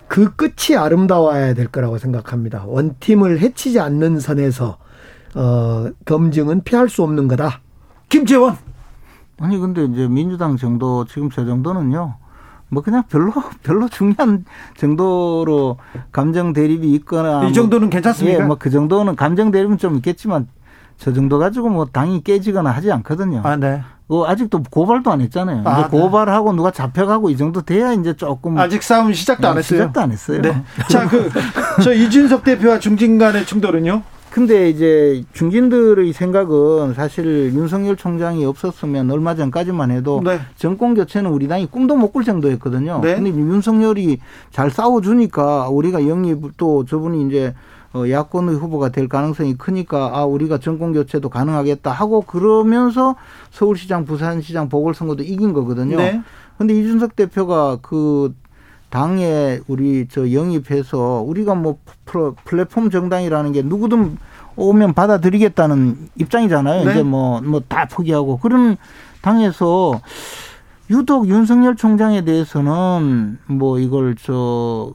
[0.07, 2.63] 그 끝이 아름다워야 될 거라고 생각합니다.
[2.65, 4.77] 원팀을 해치지 않는 선에서
[5.35, 7.61] 어 검증은 피할 수 없는 거다.
[8.09, 8.57] 김재원.
[9.39, 12.15] 아니 근데 이제 민주당 정도 지금 저 정도는요.
[12.69, 13.31] 뭐 그냥 별로
[13.63, 14.45] 별로 중요한
[14.75, 15.77] 정도로
[16.11, 18.39] 감정 대립이 있거나 이 정도는 괜찮습니까?
[18.41, 20.47] 예, 뭐 그 정도는 감정 대립은 좀 있겠지만
[20.97, 23.41] 저 정도 가지고 뭐 당이 깨지거나 하지 않거든요.
[23.43, 23.81] 아, 네.
[24.07, 25.61] 그 아직도 고발도 안 했잖아요.
[25.65, 25.99] 아, 이제 네.
[26.01, 29.79] 고발하고 누가 잡혀가고 이 정도 돼야 이제 조금 아직 싸움 시작도 안 네, 했어요.
[29.81, 30.41] 시작도 안 했어요.
[30.41, 30.63] 네.
[30.89, 31.29] 자, 그
[31.83, 34.01] 저 이준석 대표와 중진 간의 충돌은요?
[34.37, 40.39] 근데 이제 중진들의 생각은 사실 윤석열 총장이 없었으면 얼마 전까지만 해도 네.
[40.55, 43.01] 정권 교체는 우리 당이 꿈도 못 꿀 정도였거든요.
[43.01, 43.15] 네.
[43.15, 44.19] 근데 윤석열이
[44.51, 47.55] 잘 싸워주니까 우리가 영입 또 저분이 이제
[47.93, 53.15] 어, 야권의 후보가 될 가능성이 크니까 아 우리가 정권 교체도 가능하겠다 하고 그러면서
[53.49, 55.97] 서울시장, 부산시장 보궐선거도 이긴 거거든요.
[55.97, 56.21] 네.
[56.59, 58.35] 근데 이준석 대표가 그
[58.89, 61.77] 당에 우리 저 영입해서 우리가 뭐
[62.45, 64.17] 플랫폼 정당이라는 게 누구든
[64.55, 66.85] 오면 받아들이겠다는 입장이잖아요.
[66.85, 66.91] 네.
[66.91, 68.77] 이제 뭐 뭐 다 포기하고 그런
[69.21, 69.99] 당에서
[70.89, 74.93] 유독 윤석열 총장에 대해서는 뭐 이걸 저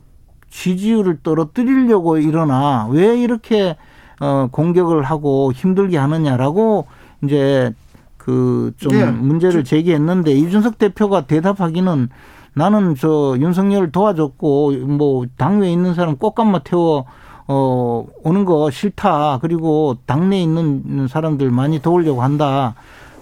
[0.50, 3.76] 지지율을 떨어뜨리려고 일어나 왜 이렇게
[4.20, 6.86] 어 공격을 하고 힘들게 하느냐라고
[7.24, 7.72] 이제
[8.16, 9.10] 그좀 네.
[9.10, 12.08] 문제를 제기했는데 이준석 대표가 대답하기는
[12.54, 17.06] 나는 저 윤석열 도와줬고 뭐 당내에 있는 사람 꽃감마 태워
[17.48, 19.38] 어 오는 거 싫다.
[19.40, 22.74] 그리고 당내에 있는 사람들 많이 도우려고 한다.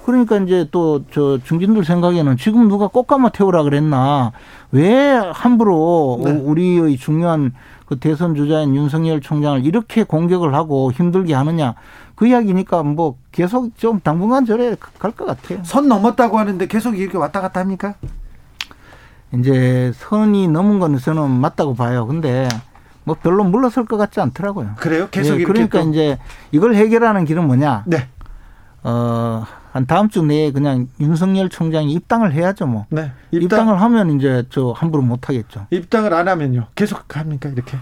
[0.04, 4.32] 그러니까 이제 또 저 중진들 생각에는 지금 누가 꽃감마 태우라 그랬나
[4.72, 6.32] 왜 함부로 네.
[6.32, 7.52] 우리의 중요한
[7.86, 11.74] 그 대선 주자인 윤석열 총장을 이렇게 공격을 하고 힘들게 하느냐
[12.14, 15.60] 그 이야기니까 뭐 계속 좀 당분간 저래 갈 것 같아요.
[15.64, 17.94] 선 넘었다고 하는데 계속 이렇게 왔다 갔다 합니까?
[19.34, 22.06] 이제 선이 넘은 거는 저는 맞다고 봐요.
[22.06, 22.48] 근데
[23.04, 24.72] 뭐 별로 물러설 것 같지 않더라고요.
[24.76, 25.08] 그래요?
[25.10, 25.88] 계속 네, 그러니까 또.
[25.88, 26.18] 이제
[26.52, 27.84] 이걸 해결하는 길은 뭐냐?
[27.86, 28.08] 네.
[28.82, 32.86] 어, 한 다음 주 내에 그냥 윤석열 총장이 입당을 해야죠, 뭐.
[32.90, 33.12] 네.
[33.30, 33.68] 입당.
[33.68, 35.66] 을 하면 이제 저 함부로 못 하겠죠.
[35.70, 36.66] 입당을 안 하면요.
[36.74, 37.78] 계속 합니까, 이렇게?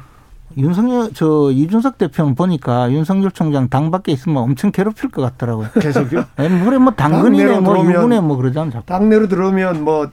[0.56, 5.68] 윤석열 저 이준석 대표는 보니까 윤석열 총장 당 밖에 있으면 엄청 괴롭힐 것 같더라고요.
[5.80, 6.24] 계속요?
[6.37, 8.82] 물에 뭐 당근이네 뭐 유근에 뭐 그러잖아요.
[8.87, 10.11] 당내로 들어오면 뭐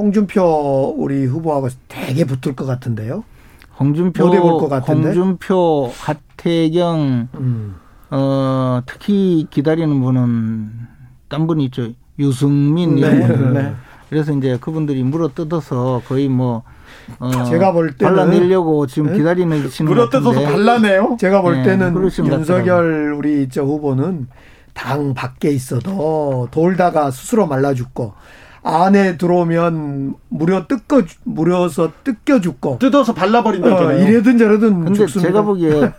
[0.00, 3.22] 홍준표 우리 후보하고 되게 붙을 것 같은데요.
[3.78, 7.76] 홍준표, 홍준표, 하태경, 음.
[8.10, 10.70] 어, 특히 기다리는 분은
[11.28, 11.90] 딴 분이 있죠.
[12.18, 13.02] 유승민 네.
[13.02, 13.54] 이런.
[13.54, 13.74] 네.
[14.08, 16.62] 그래서 이제 그분들이 물어 뜯어서 거의 뭐
[17.18, 19.18] 어, 제가 볼 때는 발라내려고 지금 네?
[19.18, 21.16] 기다리는 시는 물어 뜯어서 발라내요.
[21.20, 24.28] 제가 볼 네, 때는 윤석열 우리 저 후보는
[24.72, 28.14] 당 밖에 있어도 돌다가 스스로 말라 죽고
[28.62, 33.74] 안에 들어오면 무려 뜯겨 무려서 뜯겨 죽고 뜯어서 발라버린다.
[33.74, 35.28] 어, 이래든 저래든 근데 죽습니다.
[35.28, 35.92] 제가 보기에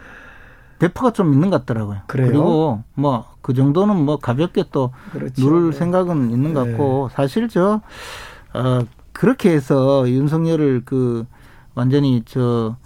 [0.80, 1.98] 배포가 좀 있는 것 같더라고요.
[2.06, 2.28] 그래요?
[2.28, 5.42] 그리고 뭐 그 정도는 뭐 가볍게 또 그렇죠.
[5.42, 5.78] 누를 네.
[5.78, 7.14] 생각은 있는 것 같고 네.
[7.14, 7.80] 사실 저
[8.52, 8.80] 어,
[9.12, 11.26] 그렇게 해서 윤석열을 그
[11.74, 12.76] 완전히 저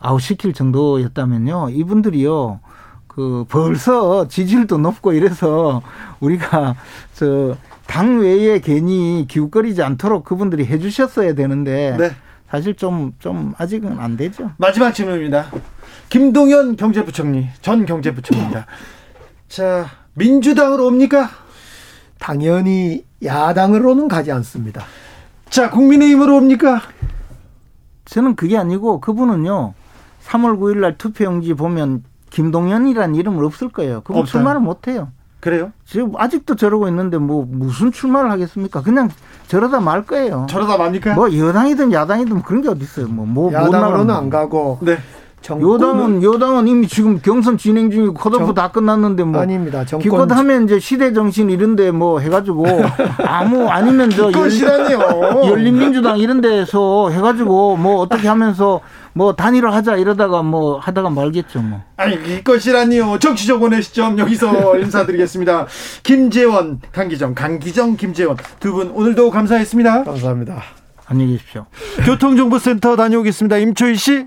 [0.00, 1.70] 아웃시킬 정도였다면요.
[1.70, 2.60] 이분들이요.
[3.06, 5.82] 그 벌써 지지율도 높고 이래서
[6.20, 6.74] 우리가
[7.14, 12.10] 저 당 외에 괜히 기웃거리지 않도록 그분들이 해 주셨어야 되는데 네.
[12.50, 14.52] 사실 좀 좀 아직은 안 되죠.
[14.58, 15.46] 마지막 질문입니다.
[16.08, 18.66] 김동연 경제부총리 전 경제부총리입니다.
[19.48, 21.30] 자 민주당으로 옵니까?
[22.18, 24.82] 당연히 야당으로는 가지 않습니다.
[25.50, 26.80] 자, 국민의힘으로 옵니까?
[28.06, 29.74] 저는 그게 아니고 그분은요.
[30.24, 34.00] 3월 9일 날 투표용지 보면 김동연이라는 이름은 없을 거예요.
[34.00, 34.32] 그분 없어요.
[34.32, 35.10] 출마를 못 해요.
[35.44, 35.72] 그래요?
[35.84, 38.80] 지금 아직도 저러고 있는데 뭐 무슨 출마를 하겠습니까?
[38.80, 39.10] 그냥
[39.46, 40.46] 저러다 말 거예요.
[40.48, 41.12] 저러다 맙니까?
[41.14, 43.08] 뭐 여당이든 야당이든 그런 게 어디 있어요.
[43.08, 44.96] 뭐 뭐 야당으로는 안 가고 네.
[45.44, 49.84] 정권은 여당은 여당은 이미 지금 경선 진행 중이고 컷오프 정- 다 끝났는데 뭐 아닙니다.
[49.84, 52.64] 정권 기껏 하면 이제 시대 정신 이런데 뭐 해가지고
[53.26, 55.42] 아무 아니면 저 열- 것이라니요.
[55.46, 58.80] 열린민주당 이런 데서 해가지고 뭐 어떻게 하면서
[59.12, 61.82] 뭐 단일화 하자 이러다가 뭐 하다가 말겠죠 뭐.
[61.98, 63.18] 아니 이것이라니요.
[63.18, 65.66] 정치적 원의 시점 여기서 인사드리겠습니다.
[66.02, 70.04] 김재원, 강기정, 강기정, 김재원 두 분 오늘도 감사했습니다.
[70.04, 70.62] 감사합니다.
[71.06, 71.66] 안녕히 계십시오.
[72.06, 73.58] 교통정보센터 다녀오겠습니다.
[73.58, 74.26] 임초희 씨.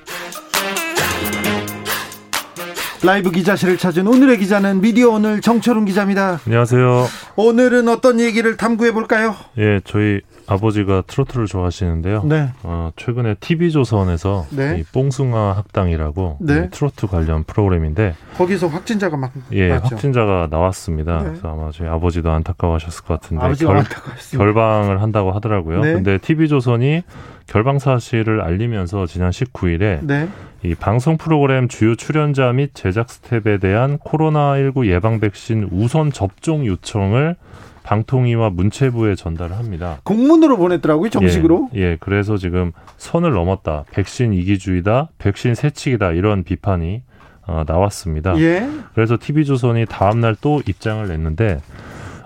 [3.03, 6.39] 라이브 기자실을 찾은 오늘의 기자는 미디어 오늘 정철웅 기자입니다.
[6.45, 7.05] 안녕하세요.
[7.35, 9.35] 오늘은 어떤 얘기를 탐구해 볼까요?
[9.57, 12.23] 예, 저희 아버지가 트로트를 좋아하시는데요.
[12.25, 12.51] 네.
[12.61, 14.77] 어, 최근에 TV조선에서 네.
[14.79, 16.65] 이 뽕숭아 학당이라고 네.
[16.67, 19.95] 이 트로트 관련 프로그램인데 거기서 확진자가 막 예, 맞죠?
[19.95, 21.19] 확진자가 나왔습니다.
[21.19, 21.29] 네.
[21.29, 24.37] 그래서 아마 저희 아버지도 안타까워하셨을 것 같은데 결, 안타까웠습니다.
[24.37, 25.81] 결방을 한다고 하더라고요.
[25.81, 25.93] 네.
[25.93, 27.01] 근데 TV조선이
[27.47, 30.27] 결방 사실을 알리면서 지난 19일에 네.
[30.63, 37.35] 이 방송 프로그램 주요 출연자 및 제작 스텝에 대한 코로나19 예방 백신 우선 접종 요청을
[37.83, 39.97] 방통위와 문체부에 전달을 합니다.
[40.03, 41.69] 공문으로 보냈더라고요, 정식으로.
[41.75, 43.85] 예, 예, 그래서 지금 선을 넘었다.
[43.91, 45.09] 백신 이기주의다.
[45.17, 46.11] 백신 세칙이다.
[46.11, 47.01] 이런 비판이
[47.47, 48.37] 어, 나왔습니다.
[48.39, 48.69] 예.
[48.93, 51.59] 그래서 TV조선이 다음 날 또 입장을 냈는데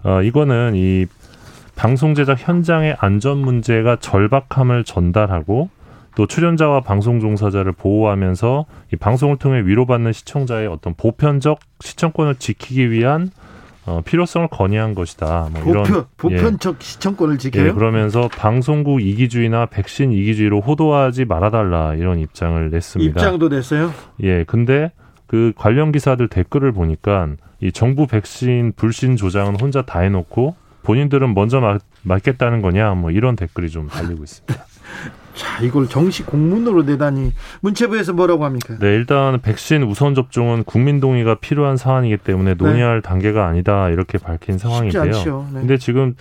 [0.04, 1.06] 어, 이거는 이
[1.76, 5.69] 방송 제작 현장의 안전 문제가 절박함을 전달하고
[6.15, 13.30] 또 출연자와 방송 종사자를 보호하면서 이 방송을 통해 위로받는 시청자의 어떤 보편적 시청권을 지키기 위한
[13.86, 15.49] 어, 필요성을 건의한 것이다.
[15.51, 16.06] 뭐 이런 보편 예.
[16.17, 17.67] 보편적 시청권을 지켜요.
[17.67, 23.12] 예, 그러면서 방송국 이기주의나 백신 이기주의로 호도하지 말아달라 이런 입장을 냈습니다.
[23.12, 23.93] 입장도 냈어요.
[24.23, 24.91] 예, 근데
[25.28, 31.60] 그 관련 기사들 댓글을 보니까 이 정부 백신 불신 조장은 혼자 다 해놓고 본인들은 먼저
[31.60, 34.65] 맞, 맞겠다는 거냐 뭐 이런 댓글이 좀 달리고 있습니다.
[35.36, 38.78] 자, 이걸 정식 공문으로 내다니 문체부에서 뭐라고 합니까?
[38.80, 44.58] 네, 일단 백신 우선 접종은 국민 동의가 필요한 사안이기 때문에 논의할 단계가 아니다 이렇게 밝힌
[44.58, 45.04] 쉽지 상황인데요.
[45.04, 45.48] 않죠.
[45.54, 45.60] 네.
[45.60, 46.15] 근데 지금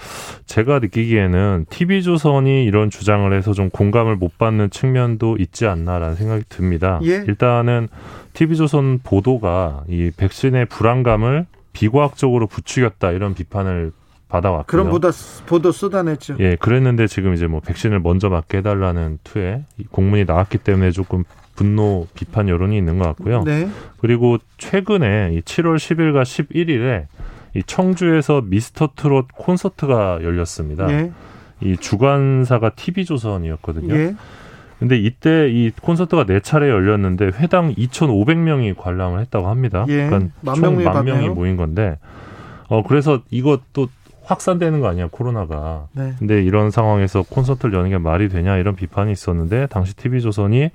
[0.47, 6.99] 제가 느끼기에는 TV조선이 이런 주장을 해서 좀 공감을 못 받는 측면도 있지 않나라는 생각이 듭니다.
[7.05, 7.25] 예.
[7.27, 7.89] 일단은
[8.33, 13.93] TV조선 보도가 이 백신의 불안감을 비과학적으로 부추겼다 이런 비판을
[14.35, 14.65] 받아왔고요.
[14.67, 15.11] 그런 보다
[15.47, 16.37] 보도 쏟아냈죠.
[16.41, 21.25] 예, 그랬는데 지금 이제 뭐 백신을 먼저 맞게 해달라는 투에 이 공문이 나왔기 때문에 조금
[21.55, 23.45] 분노 비판 여론이 있는 것 같고요.
[23.45, 23.69] 네.
[23.99, 27.07] 그리고 최근에 이 7월 10일과 11일에
[27.55, 30.91] 이 청주에서 미스터 트롯 콘서트가 열렸습니다.
[30.91, 31.13] 예.
[31.61, 33.95] 이 주관사가 TV조선이었거든요.
[33.95, 34.17] 예.
[34.81, 39.87] 근데 이때 이 콘서트가 네 차례 열렸는데 회당 2,500명이 관람을 했다고 합니다.
[39.89, 40.07] 예.
[40.07, 41.35] 그러니까 만총 명이 만 명이 봤네요.
[41.35, 41.99] 모인 건데,
[42.67, 43.89] 어 그래서 이것도
[44.25, 45.87] 확산되는 거 아니야 코로나가.
[45.93, 46.15] 네.
[46.19, 50.71] 근데 이런 상황에서 콘서트를 여는 게 말이 되냐 이런 비판이 있었는데 당시 TV조선이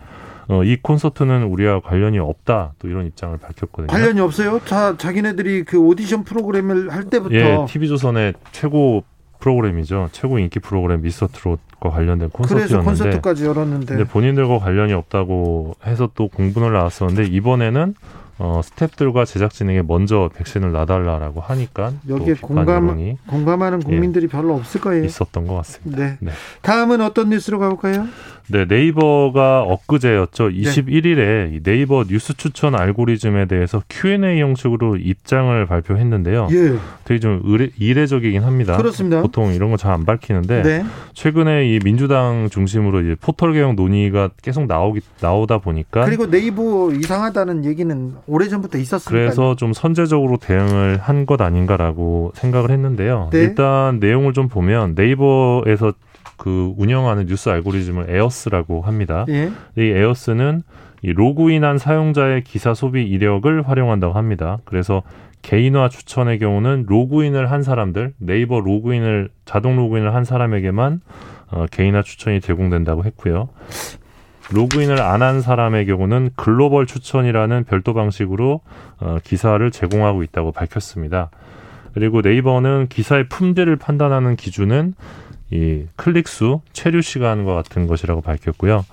[0.50, 3.88] 어, 이 콘서트는 우리와 관련이 없다 또 이런 입장을 밝혔거든요.
[3.88, 4.60] 관련이 없어요.
[4.66, 9.04] 자, 자기네들이 그 오디션 프로그램을 할 때부터 예, TV조선의 최고
[9.40, 10.10] 프로그램이죠.
[10.12, 16.10] 최고 인기 프로그램 미스터 트롯과 관련된 그래서 콘서트였는데 콘서트까지 열었는데 근데 본인들과 관련이 없다고 해서
[16.16, 17.96] 또 공분을 나왔었는데 이번에는
[18.40, 25.04] 어, 스탭들과 제작진에게 먼저 백신을 놔달라라고 하니까 또 여기에 공감 공감하는 국민들이 별로 없을 거예요.
[25.04, 25.98] 있었던 것 같습니다.
[26.04, 26.18] 네.
[26.22, 26.32] 네.
[26.62, 28.08] 다음은 어떤 뉴스로 가볼까요?
[28.52, 30.50] 네, 네이버가 엊그제였죠.
[30.50, 36.48] 21일에 이 네이버 뉴스 추천 알고리즘에 대해서 Q&A 형식으로 입장을 발표했는데요.
[36.52, 36.74] 예.
[37.06, 38.76] 되게 좀 의례, 이례적이긴 합니다.
[38.78, 39.22] 그렇습니다.
[39.22, 40.84] 보통 이런 거 잘 안 밝히는데 네.
[41.14, 47.66] 최근에 이 민주당 중심으로 이제 포털 개혁 논의가 계속 나오기 나오다 보니까 그리고 네이버 이상하다는
[47.66, 49.10] 얘기는 오래전부터 있었으니까.
[49.12, 53.30] 그래서 좀 선제적으로 대응을 한 것 아닌가라고 생각을 했는데요.
[53.32, 53.40] 네.
[53.40, 55.94] 일단 내용을 좀 보면 네이버에서
[56.40, 59.26] 그 운영하는 뉴스 알고리즘을 AiRS라고 합니다.
[59.28, 59.52] 예.
[59.78, 60.64] 이 AiRS는
[61.02, 64.58] 이 로그인한 사용자의 기사 소비 이력을 활용한다고 합니다.
[64.66, 65.04] 그래서
[65.42, 71.02] 개인화 추천의 경우는 로그인을 한 사람들, 네이버 로그인을 자동 로그인을 한 사람에게만
[71.52, 73.50] 어, 개인화 추천이 제공된다고 했고요.
[74.52, 78.62] 로그인을 안 한 사람의 경우는 글로벌 추천이라는 별도 방식으로
[79.00, 81.30] 어, 기사를 제공하고 있다고 밝혔습니다.
[81.94, 84.94] 그리고 네이버는 기사의 품질을 판단하는 기준은
[85.52, 88.86] 이 클릭 수, 체류 시간과 같은 것이라고 밝혔고요.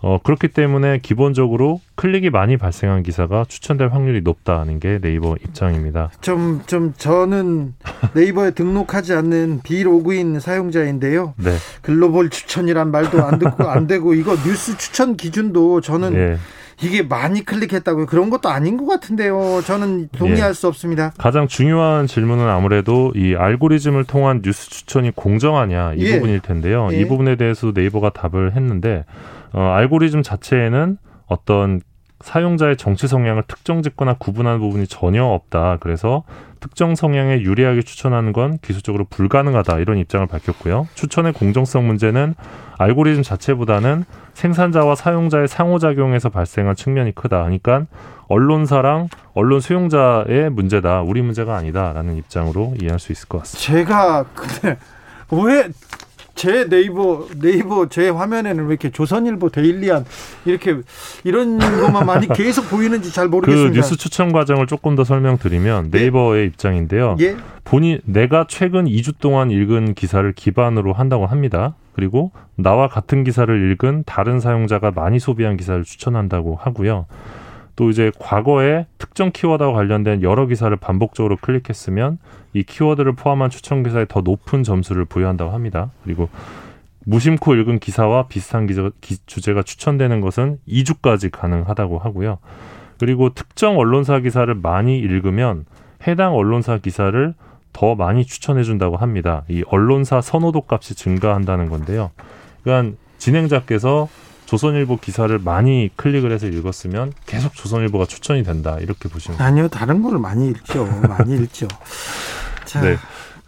[0.00, 6.10] 어, 그렇기 때문에 기본적으로 클릭이 많이 발생한 기사가 추천될 확률이 높다는 게 네이버 입장입니다.
[6.20, 7.74] 좀, 좀, 저는
[8.14, 11.34] 네이버에 등록하지 않는 비로그인 사용자인데요.
[11.36, 11.50] 네.
[11.82, 16.38] 글로벌 추천이란 말도 안 듣고 안 되고, 이거 뉴스 추천 기준도 저는 예.
[16.80, 18.06] 이게 많이 클릭했다고요.
[18.06, 19.62] 그런 것도 아닌 것 같은데요.
[19.66, 20.52] 저는 동의할 예.
[20.52, 21.12] 수 없습니다.
[21.18, 26.14] 가장 중요한 질문은 아무래도 이 알고리즘을 통한 뉴스 추천이 공정하냐 이 예.
[26.14, 26.88] 부분일 텐데요.
[26.92, 27.00] 예.
[27.00, 29.04] 이 부분에 대해서 네이버가 답을 했는데
[29.52, 31.80] 어, 알고리즘 자체에는 어떤
[32.20, 35.78] 사용자의 정치 성향을 특정 짓거나 구분하는 부분이 전혀 없다.
[35.80, 36.24] 그래서
[36.60, 39.78] 특정 성향에 유리하게 추천하는 건 기술적으로 불가능하다.
[39.78, 40.88] 이런 입장을 밝혔고요.
[40.94, 42.34] 추천의 공정성 문제는
[42.78, 44.04] 알고리즘 자체보다는
[44.34, 47.42] 생산자와 사용자의 상호작용에서 발생한 측면이 크다.
[47.42, 47.86] 그러니까
[48.28, 51.02] 언론사랑 언론 수용자의 문제다.
[51.02, 53.84] 우리 문제가 아니다라는 입장으로 이해할 수 있을 것 같습니다.
[53.84, 54.78] 제가, 근데,
[55.30, 55.68] 왜,
[56.38, 60.04] 제 네이버, 네이버 제 화면에는 왜 이렇게 조선일보 데일리한,
[60.44, 60.78] 이렇게,
[61.24, 63.74] 이런 것만 많이 계속 보이는지 잘그 모르겠습니다.
[63.74, 67.16] 뉴스 추천 과정을 조금 더 설명드리면 네이버의 입장인데요.
[67.20, 67.36] 예?
[67.64, 71.74] 본인 내가 최근 2주 동안 읽은 기사를 기반으로 한다고 합니다.
[71.92, 77.06] 그리고 나와 같은 기사를 읽은 다른 사용자가 많이 소비한 기사를 추천한다고 하고요.
[77.78, 82.18] 또 이제 과거에 특정 키워드와 관련된 여러 기사를 반복적으로 클릭했으면
[82.52, 85.92] 이 키워드를 포함한 추천 기사에 더 높은 점수를 부여한다고 합니다.
[86.02, 86.28] 그리고
[87.04, 92.38] 무심코 읽은 기사와 비슷한 기자, 기- 주제가 추천되는 것은 2주까지 가능하다고 하고요.
[92.98, 95.64] 그리고 특정 언론사 기사를 많이 읽으면
[96.04, 97.32] 해당 언론사 기사를
[97.72, 99.44] 더 많이 추천해 준다고 합니다.
[99.48, 102.10] 이 언론사 선호도 값이 증가한다는 건데요.
[102.64, 104.08] 그러니까 진행자께서
[104.48, 108.78] 조선일보 기사를 많이 클릭을 해서 읽었으면 계속 조선일보가 추천이 된다.
[108.80, 110.86] 이렇게 보시면 아니요, 다른 거를 많이 읽죠.
[111.06, 111.68] 많이 읽죠.
[112.64, 112.96] 자, 네.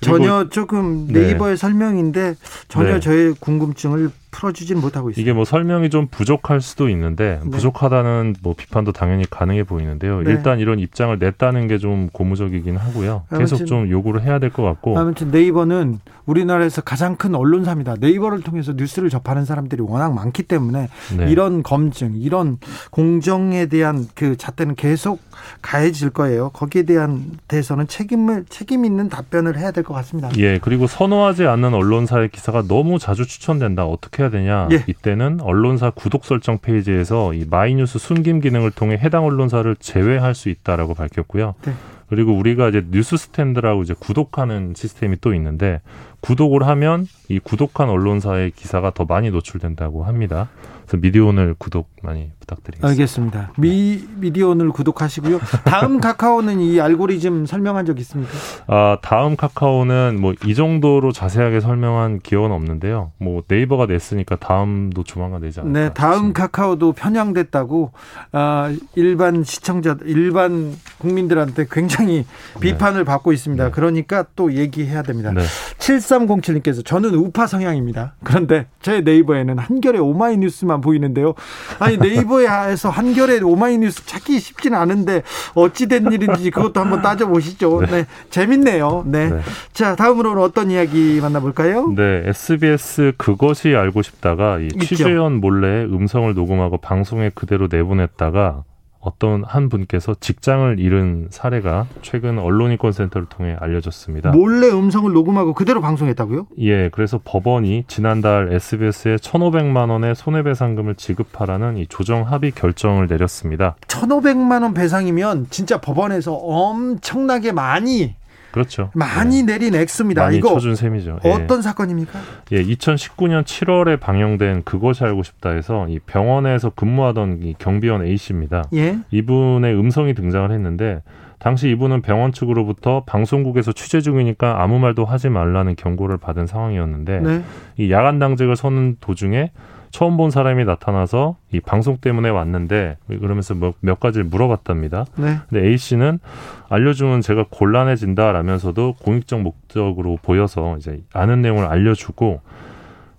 [0.03, 1.21] 전혀 조금 네.
[1.21, 2.35] 네이버의 설명인데
[2.69, 3.01] 전혀 네.
[3.01, 5.21] 저의 궁금증을 풀어주진 못하고 있습니다.
[5.21, 7.51] 이게 뭐 설명이 좀 부족할 수도 있는데 네.
[7.51, 10.21] 부족하다는 뭐 비판도 당연히 가능해 보이는데요.
[10.23, 10.31] 네.
[10.33, 13.25] 일단 이런 입장을 냈다는 게 좀 고무적이긴 하고요.
[13.37, 17.97] 계속 좀 요구를 해야 될 것 같고 아무튼 네이버는 우리나라에서 가장 큰 언론사입니다.
[17.99, 21.31] 네이버를 통해서 뉴스를 접하는 사람들이 워낙 많기 때문에 네.
[21.31, 22.59] 이런 검증, 이런
[22.91, 25.21] 공정에 대한 그 잣대는 계속
[25.63, 26.51] 가해질 거예요.
[26.51, 30.29] 거기에 대한 대해서는 책임을 책임 있는 답변을 해야 될 것 같습니다.
[30.37, 33.87] 예, 그리고 선호하지 않는 언론사의 기사가 너무 자주 추천된다.
[33.87, 34.69] 어떻게 해야 되냐?
[34.73, 34.85] 예.
[34.87, 40.95] 이때는 언론사 구독 설정 페이지에서 이 마이뉴스 숨김 기능을 통해 해당 언론사를 제외할 수 있다라고
[40.95, 41.55] 밝혔고요.
[41.65, 41.73] 네.
[42.11, 45.81] 그리고 우리가 이제 뉴스 스탠드라고 이제 구독하는 시스템이 또 있는데
[46.21, 50.51] 구독을 하면 이 구독한 언론사의 기사가 더 많이 노출된다고 합니다.
[50.91, 52.89] 그래서 미디오늘 구독 많이 부탁드리겠습니다.
[52.89, 53.53] 알겠습니다.
[53.59, 55.39] 미 미디어오늘 구독하시고요.
[55.65, 58.33] 다음 카카오는 이 알고리즘 설명한 적 있습니까?
[58.67, 63.13] 아, 다음 카카오는 뭐 이 정도로 자세하게 설명한 기억은 없는데요.
[63.19, 65.79] 뭐 네이버가 냈으니까 다음도 조만간 내지 않을까.
[65.79, 66.43] 네, 다음 싶습니다.
[66.43, 67.93] 카카오도 편향됐다고
[68.33, 72.25] 아, 일반 시청자, 일반 국민들한테 굉장히
[72.61, 73.65] 비판을 받고 있습니다.
[73.67, 73.71] 네.
[73.71, 75.31] 그러니까 또 얘기해야 됩니다.
[75.33, 75.43] 네.
[75.79, 78.15] 7307님께서 저는 우파 성향입니다.
[78.25, 81.35] 그런데 제 네이버에는 한결의 오마이뉴스만 보이는데요.
[81.79, 85.23] 아니 네이버에서 한결의 오마이뉴스 찾기 쉽지는 않은데
[85.55, 87.83] 어찌 된 일인지 그것도 한번 따져보시죠.
[87.91, 89.05] 네, 재밌네요.
[89.07, 89.31] 네.
[89.31, 89.41] 네.
[89.73, 91.93] 자 다음으로는 어떤 이야기 만나볼까요?
[91.95, 94.87] 네, SBS 그것이 알고 싶다가 이 있죠.
[94.87, 98.65] 취재원 몰래 음성을 녹음하고 방송에 그대로 내보냈다가
[99.01, 104.31] 어떤 한 분께서 직장을 잃은 사례가 최근 언론인권센터를 통해 알려졌습니다.
[104.33, 106.49] 몰래 음성을 녹음하고 그대로 방송했다고요?
[106.61, 113.77] 예, 그래서 법원이 지난달 SBS에 1,500만 원의 손해배상금을 지급하라는 이 조정 합의 결정을 내렸습니다.
[113.89, 118.15] 1,500만 원 배상이면 진짜 법원에서 엄청나게 많이
[118.51, 118.91] 그렇죠.
[118.95, 120.23] 많이 네, 내린 액수입니다.
[120.23, 121.21] 많이 이거 쳐준 셈이죠.
[121.25, 121.31] 예.
[121.31, 122.19] 어떤 사건입니까?
[122.53, 128.65] 예, 2019년 7월에 방영된 그것이 알고 싶다에서 이 병원에서 근무하던 이 경비원 A 씨입니다.
[128.75, 128.99] 예.
[129.11, 131.03] 이분의 음성이 등장을 했는데
[131.39, 137.43] 당시 이분은 병원 측으로부터 방송국에서 취재 중이니까 아무 말도 하지 말라는 경고를 받은 상황이었는데 네.
[137.79, 139.51] 이 야간 당직을 서는 도중에
[139.91, 145.05] 처음 본 사람이 나타나서 이 방송 때문에 왔는데 그러면서 몇, 몇 가지를 물어봤답니다.
[145.17, 145.39] 네.
[145.49, 146.21] 근데 A 씨는
[146.69, 152.41] 알려주면 제가 곤란해진다라면서도 공익적 목적으로 보여서 이제 아는 내용을 알려주고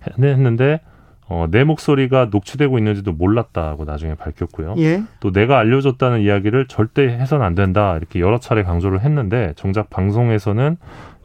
[0.06, 0.80] 했- 했는데
[1.28, 4.74] 어, 내 목소리가 녹취되고 있는지도 몰랐다고 나중에 밝혔고요.
[4.78, 5.02] 예.
[5.20, 10.76] 또 내가 알려줬다는 이야기를 절대 해선 안 된다 이렇게 여러 차례 강조를 했는데 정작 방송에서는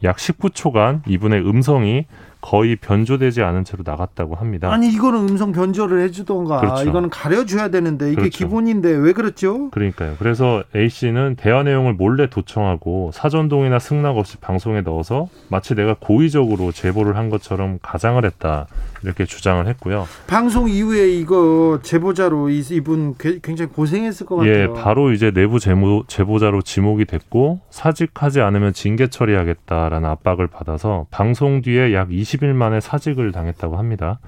[0.04, 2.06] 약 19초간 이분의 음성이
[2.40, 4.72] 거의 변조되지 않은 채로 나갔다고 합니다.
[4.72, 6.88] 아니 이거는 음성 변조를 해주던가 그렇죠.
[6.88, 8.38] 이거는 가려줘야 되는데 이게 그렇죠.
[8.38, 9.70] 기본인데 왜 그렇죠?
[9.70, 10.14] 그러니까요.
[10.18, 15.96] 그래서 A 씨는 대화 내용을 몰래 도청하고 사전 동의나 승낙 없이 방송에 넣어서 마치 내가
[15.98, 18.66] 고의적으로 제보를 한 것처럼 가장을 했다
[19.02, 20.06] 이렇게 주장을 했고요.
[20.26, 24.52] 방송 이후에 이거 제보자로 이- 이분 게- 굉장히 고생했을 것 같아요.
[24.54, 31.62] 예, 바로 이제 내부 제보, 제보자로 지목이 됐고 사직하지 않으면 징계 처리하겠다라는 압박을 받아서 방송
[31.62, 34.18] 뒤에 약 20일 만에 사직을 당했다고 합니다.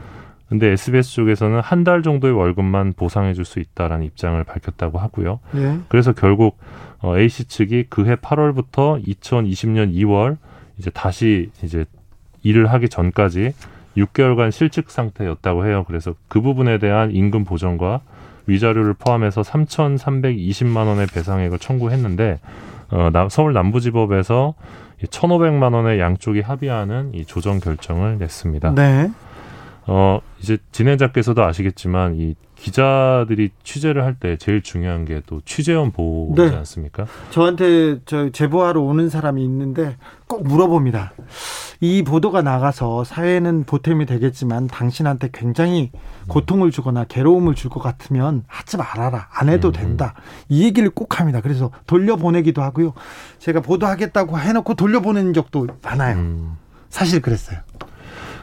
[0.48, 5.38] 근데 SBS 쪽에서는 한 달 정도의 월급만 보상해 줄 수 있다라는 입장을 밝혔다고 하고요.
[5.56, 5.78] 예.
[5.88, 6.58] 그래서 결국
[7.00, 10.36] 어, A 씨 측이 그해 8월부터 2020년 2월
[10.78, 11.84] 이제 다시 이제
[12.42, 13.52] 일을 하기 전까지
[13.96, 15.84] 6개월간 실직 상태였다고 해요.
[15.86, 18.00] 그래서 그 부분에 대한 임금 보전과
[18.46, 22.40] 위자료를 포함해서 3,320만 원의 배상액을 청구했는데
[22.90, 24.54] 어, 남- 서울 남부지법에서
[25.06, 28.74] 1,500만 원의 양쪽이 합의하는 이 조정 결정을 냈습니다.
[28.74, 29.10] 네.
[29.92, 36.40] 어, 이제 진행자께서도 아시겠지만 이 기자들이 취재를 할 때 제일 중요한 게 또 취재원 보호지
[36.42, 36.56] 네.
[36.58, 37.06] 않습니까?
[37.30, 39.96] 저한테 저 제보하러 오는 사람이 있는데
[40.28, 41.12] 꼭 물어봅니다.
[41.80, 45.90] 이 보도가 나가서 사회는 보탬이 되겠지만 당신한테 굉장히
[46.28, 49.28] 고통을 주거나 괴로움을 줄 것 같으면 하지 말아라.
[49.32, 49.72] 안 해도 음.
[49.72, 50.14] 된다.
[50.48, 51.40] 이 얘기를 꼭 합니다.
[51.40, 52.92] 그래서 돌려보내기도 하고요.
[53.38, 56.16] 제가 보도하겠다고 해놓고 돌려보낸 적도 많아요.
[56.16, 56.56] 음.
[56.90, 57.58] 사실 그랬어요.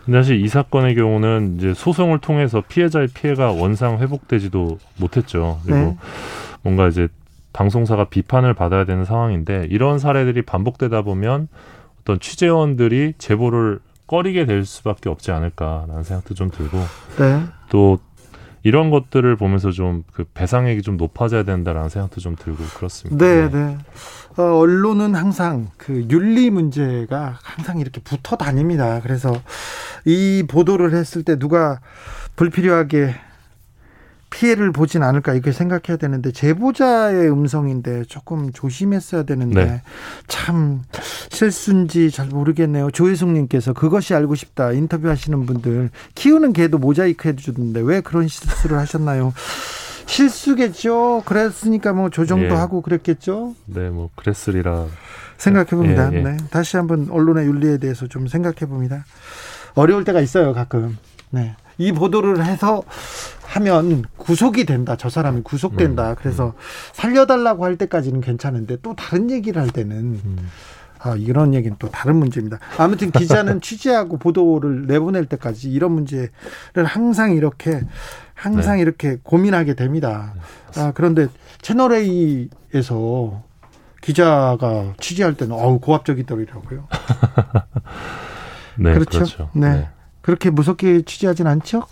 [0.07, 5.59] 근데 사실 이 사건의 경우는 이제 소송을 통해서 피해자의 피해가 원상 회복되지도 못했죠.
[5.65, 5.97] 그리고 네.
[6.61, 7.09] 뭔가 이제
[7.51, 11.49] 방송사가 비판을 받아야 되는 상황인데 이런 사례들이 반복되다 보면
[11.99, 16.77] 어떤 취재원들이 제보를 꺼리게 될 수밖에 없지 않을까라는 생각도 좀 들고
[17.19, 17.43] 네.
[17.67, 17.99] 또
[18.67, 23.23] 이런 것들을 보면서 좀 그 배상액이 좀 높아져야 된다라는 생각도 좀 들고 그렇습니다.
[23.23, 23.77] 네, 네.
[24.35, 28.99] 어, 언론은 항상 그 윤리 문제가 항상 이렇게 붙어 다닙니다.
[29.03, 29.31] 그래서
[30.05, 31.79] 이 보도를 했을 때 누가
[32.35, 33.13] 불필요하게
[34.29, 39.81] 피해를 보진 않을까 이렇게 생각해야 되는데 제보자의 음성인데 조금 조심했어야 되는데 네.
[40.27, 40.83] 참
[41.29, 42.91] 실수인지 잘 모르겠네요.
[42.91, 49.33] 조혜숙님께서 그것이 알고 싶다 인터뷰하시는 분들 키우는 개도 모자이크 해주는데 왜 그런 실수를 하셨나요?
[50.05, 51.23] 실수겠죠.
[51.25, 52.57] 그랬으니까 뭐 조정도 예.
[52.57, 53.55] 하고 그랬겠죠.
[53.65, 54.87] 네, 뭐 그랬으리라.
[55.37, 56.09] 생각해 봅니다.
[56.13, 56.21] 예, 예.
[56.23, 56.37] 네.
[56.49, 59.05] 다시 한번 언론의 윤리에 대해서 좀 생각해 봅니다.
[59.75, 60.97] 어려울 때가 있어요, 가끔.
[61.29, 61.55] 네.
[61.77, 62.81] 이 보도를 해서
[63.47, 64.95] 하면 구속이 된다.
[64.97, 66.15] 저 사람이 구속된다.
[66.15, 66.53] 그래서
[66.93, 70.49] 살려달라고 할 때까지는 괜찮은데 또 다른 얘기를 할 때는 음.
[70.99, 72.59] 아, 이런 얘기는 또 다른 문제입니다.
[72.77, 76.29] 아무튼 기자는 취재하고 보도를 내보낼 때까지 이런 문제를
[76.85, 77.81] 항상 이렇게
[78.33, 78.81] 항상 네.
[78.81, 80.33] 이렇게 고민하게 됩니다.
[80.75, 81.27] 아, 그런데
[81.61, 83.43] 채널 A에서
[84.01, 86.87] 기자가 취재할 때는 어우 고압적이더라고요.
[88.77, 89.19] 네, 그렇죠.
[89.19, 89.49] 그렇죠.
[89.53, 89.69] 네.
[89.69, 89.89] 네.
[90.21, 91.83] 그렇게 무섭게 취재하진 않죠?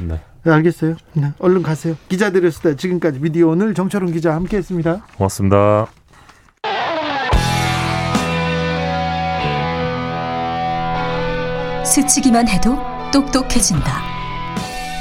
[0.00, 0.20] 네.
[0.42, 0.96] 네, 알겠어요.
[1.12, 1.96] 네, 얼른 가세요.
[2.08, 5.06] 기자들의 수다 지금까지 미디어 오늘 정철훈 기자 함께했습니다.
[5.16, 5.86] 고맙습니다.
[11.84, 12.78] 스치기만 해도
[13.12, 14.02] 똑똑해진다.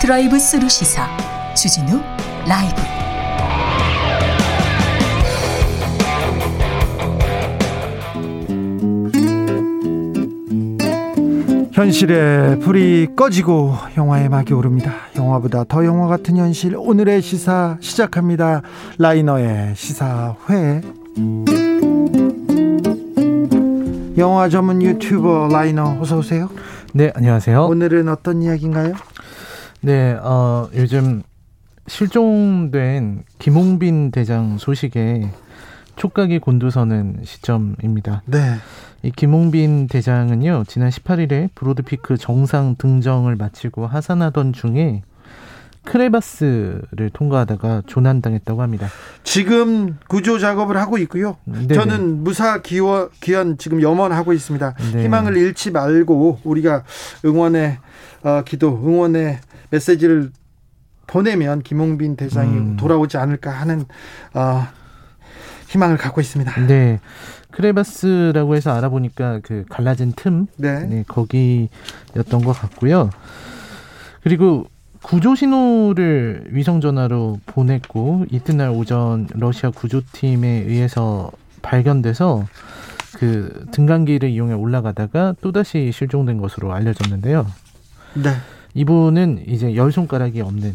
[0.01, 1.07] 드라이브 스루 시사
[1.55, 2.01] 주진우
[2.47, 3.08] 라이브.
[11.79, 14.95] 현실의 불이 꺼지고 영화의 막이 오릅니다.
[15.15, 18.63] 영화보다 더 영화 같은 현실 오늘의 시사 시작합니다.
[18.97, 20.81] 라이너의 시사회.
[24.17, 26.49] 영화 전문 유튜버 라이너 어서 오세요.
[26.93, 27.67] 네, 안녕하세요.
[27.67, 28.95] 오늘은 어떤 이야기인가요?
[29.79, 31.23] 네, 어, 요즘
[31.87, 35.31] 실종된 김홍빈 대장 소식에
[35.95, 38.23] 촉각이 곤두서는 시점입니다.
[38.25, 38.57] 네.
[39.01, 45.03] 이 김홍빈 대장은요, 지난 18일에 브로드피크 정상 등정을 마치고 하산하던 중에
[45.85, 48.89] 크레바스를 통과하다가 조난당했다고 합니다.
[49.23, 51.37] 지금 구조 작업을 하고 있고요.
[51.45, 51.73] 네네.
[51.73, 54.75] 저는 무사 기원, 기한 지금 염원하고 있습니다.
[54.93, 55.03] 네.
[55.03, 56.83] 희망을 잃지 말고 우리가
[57.23, 57.77] 응원의
[58.23, 59.39] 어, 기도, 응원의
[59.69, 60.31] 메시지를
[61.07, 62.77] 보내면 김홍빈 대장이 음.
[62.77, 63.85] 돌아오지 않을까 하는
[64.33, 64.67] 어,
[65.69, 66.67] 희망을 갖고 있습니다.
[66.67, 66.99] 네.
[67.59, 70.85] 크레바스라고 해서 알아보니까 그 갈라진 틈, 네.
[70.85, 73.09] 네, 거기였던 것 같고요.
[74.23, 74.67] 그리고
[75.01, 81.31] 구조 신호를 위성 전화로 보냈고 이튿날 오전 러시아 구조팀에 의해서
[81.61, 82.45] 발견돼서
[83.17, 87.45] 그 등간기를 이용해 올라가다가 또다시 실종된 것으로 알려졌는데요.
[88.15, 88.29] 네.
[88.73, 90.73] 이분은 이제 열 손가락이 없는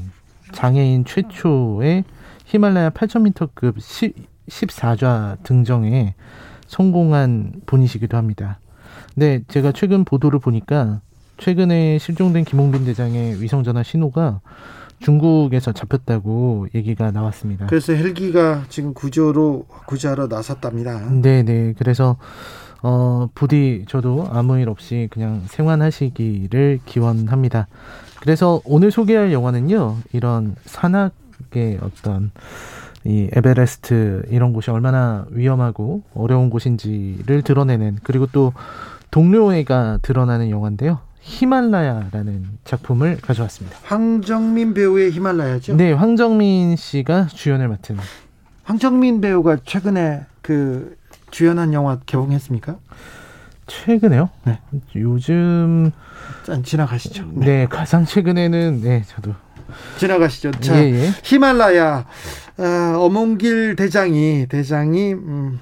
[0.52, 2.04] 장애인 최초의
[2.44, 3.76] 히말라야 8,000m급
[4.48, 6.14] 14좌 등정에
[6.74, 8.58] 성공한 분이시기도 합니다.
[9.14, 11.00] 근데 제가 최근 보도를 보니까
[11.36, 14.40] 최근에 실종된 김홍빈 대장의 위성 전화 신호가
[14.98, 17.66] 중국에서 잡혔다고 얘기가 나왔습니다.
[17.66, 21.10] 그래서 헬기가 지금 구조로 구조하러 나섰답니다.
[21.10, 21.74] 네, 네.
[21.78, 22.16] 그래서
[22.82, 27.68] 어 부디 저도 아무 일 없이 그냥 생환하시기를 기원합니다.
[28.20, 29.98] 그래서 오늘 소개할 영화는요.
[30.12, 32.32] 이런 산악의 어떤
[33.04, 38.52] 이 에베레스트 이런 곳이 얼마나 위험하고 어려운 곳인지를 드러내는 그리고 또
[39.10, 41.00] 동료애가 드러나는 영화인데요.
[41.20, 43.76] 히말라야라는 작품을 가져왔습니다.
[43.82, 45.76] 황정민 배우의 히말라야죠?
[45.76, 47.96] 네, 황정민 씨가 주연을 맡은.
[48.64, 50.96] 황정민 배우가 최근에 그
[51.30, 52.76] 주연한 영화 개봉했습니까?
[53.66, 54.28] 최근에요?
[54.44, 54.58] 네.
[54.96, 55.90] 요즘
[56.44, 57.24] 짠 지나가시죠.
[57.34, 57.46] 네.
[57.46, 59.34] 네, 가장 최근에는 네, 저도
[59.98, 60.50] 지나가시죠.
[60.60, 61.10] 자, 예, 예.
[61.22, 62.04] 히말라야
[62.56, 65.60] 어, 어몽길 대장이 대장이 음,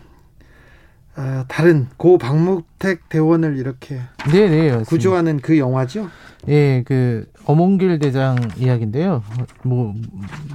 [1.16, 6.09] 어, 다른 고 박무택 대원을 이렇게 네네 네, 구조하는 그 영화죠.
[6.49, 9.22] 예, 그 어몽길 대장 이야기인데요.
[9.62, 9.95] 뭐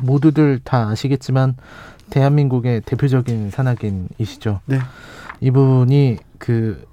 [0.01, 1.55] 모두들 다 아시겠지만
[2.09, 4.61] 대한민국의 대표적인 산악인이시죠.
[4.65, 4.79] 네.
[5.39, 6.85] 이분이 그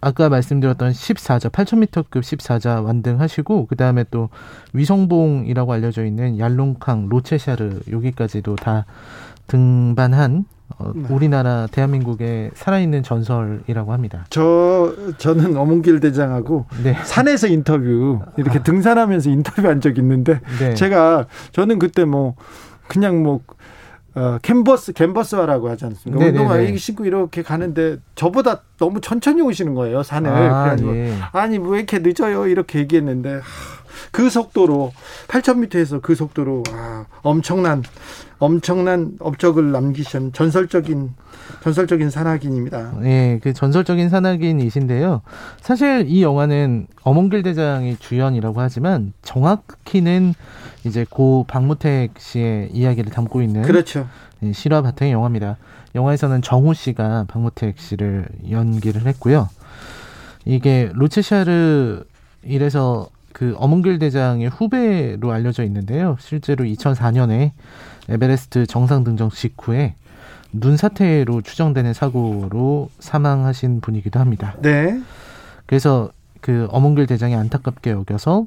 [0.00, 4.28] 아까 말씀드렸던 14자 8,000m급 14자 완등하시고 그 다음에 또
[4.72, 8.86] 위성봉이라고 알려져 있는 얄롱캉 로체샤르 여기까지도 다
[9.46, 10.44] 등반한
[10.76, 11.02] 어, 네.
[11.08, 14.26] 우리나라 대한민국의 살아있는 전설이라고 합니다.
[14.28, 16.94] 저 저는 어문길 대장하고 네.
[17.04, 18.62] 산에서 인터뷰 이렇게 아.
[18.62, 20.74] 등산하면서 인터뷰한 적 있는데 네.
[20.74, 22.34] 제가 저는 그때 뭐
[22.86, 23.40] 그냥 뭐
[24.18, 26.24] 어, 캔버스 캔버스화라고 하지 않습니까?
[26.24, 26.38] 네네네.
[26.44, 30.30] 운동화 이 신고 이렇게 가는데 저보다 너무 천천히 오시는 거예요 산을.
[30.30, 31.14] 아, 예.
[31.32, 33.40] 아니 뭐왜 이렇게 늦어요 이렇게 얘기했는데 하,
[34.10, 34.92] 그 속도로
[35.28, 37.82] 8,000m에서 그 속도로 아, 엄청난
[38.38, 41.14] 엄청난 업적을 남기신 전설적인
[41.62, 42.94] 전설적인 산악인입니다.
[43.04, 45.22] 예, 그 전설적인 산악인이신데요.
[45.60, 50.34] 사실 이 영화는 어몽길 대장이 주연이라고 하지만 정확히는
[50.84, 54.08] 이제 고 박무택 씨의 이야기를 담고 있는 그렇죠.
[54.42, 55.56] 예, 실화 바탕의 영화입니다.
[55.94, 59.48] 영화에서는 정우 씨가 박무택 씨를 연기를 했고요.
[60.44, 62.04] 이게 로체샤르
[62.44, 66.16] 이래서 그 어몽길 대장의 후배로 알려져 있는데요.
[66.18, 67.52] 실제로 2004년에
[68.08, 69.94] 에베레스트 정상 등정 직후에
[70.52, 74.56] 눈 사태로 추정되는 사고로 사망하신 분이기도 합니다.
[74.60, 75.00] 네.
[75.66, 76.10] 그래서
[76.40, 78.46] 그 어몽길 대장이 안타깝게 여겨서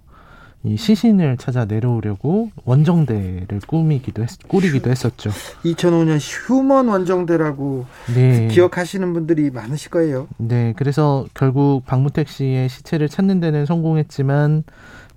[0.64, 5.32] 이 시신을 찾아 내려오려고 원정대를 꾸미기도 했, 꾸리기도 했었죠.
[5.66, 8.47] 2005년 휴먼 원정대라고 네.
[8.47, 10.28] 기억하시는 분들이 많으실 거예요.
[10.38, 14.64] 네, 그래서 결국 박무택 씨의 시체를 찾는 데는 성공했지만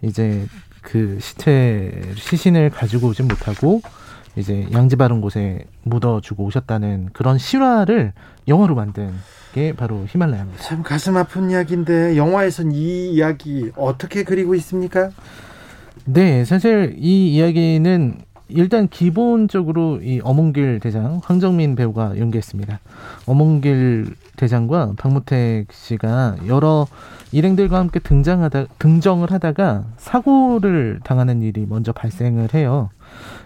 [0.02, 0.46] 이제
[0.80, 3.82] 그 시체 시신을 가지고 오지 못하고
[4.36, 8.12] 이제 양지 바른 곳에 묻어주고 오셨다는 그런 실화를
[8.48, 9.12] 영화로 만든
[9.54, 10.62] 게 바로 히말라야입니다.
[10.62, 15.10] 참 가슴 아픈 이야기인데 영화에선 이 이야기 어떻게 그리고 있습니까?
[16.04, 22.80] 네, 사실 이 이야기는 일단 기본적으로 이 어몽길 대장 황정민 배우가 연기했습니다.
[23.26, 26.86] 어몽길 대장과 박무택 씨가 여러
[27.32, 32.90] 일행들과 함께 등장하다 등정을 하다가 사고를 당하는 일이 먼저 발생을 해요.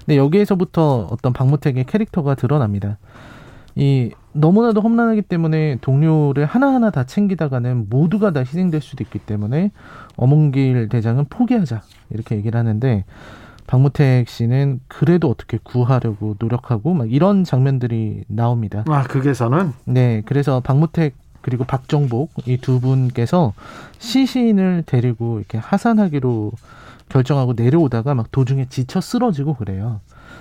[0.01, 2.99] 근데 여기에서부터 어떤 박무택의 캐릭터가 드러납니다.
[3.79, 9.71] 이 너무나도 험난하기 때문에 동료를 하나하나 다 챙기다가는 모두가 다 희생될 수도 있기 때문에
[10.17, 13.05] 어몽길 대장은 포기하자 이렇게 얘기를 하는데
[13.69, 18.83] 박무택 씨는 그래도 어떻게 구하려고 노력하고 막 이런 장면들이 나옵니다.
[18.89, 19.73] 아, 극에서는?
[19.85, 23.53] 네, 그래서 박무택 그리고 박정복 이 두 분께서
[23.99, 26.51] 시신을 데리고 이렇게 하산하기로
[27.09, 30.01] 결정하고 내려오다가 막 도중에 지쳐 쓰러지고 그래요.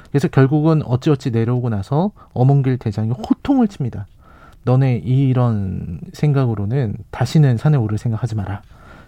[0.09, 4.07] 그래서 결국은 어찌어찌 내려오고 나서 어몽길 대장이 호통을 칩니다.
[4.63, 8.61] 너네 이런 생각으로는 다시는 산에 오를 생각하지 마라.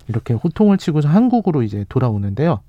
[0.07, 2.61] 이렇게 호통을 치고서 한국으로 이제 돌아오는데요.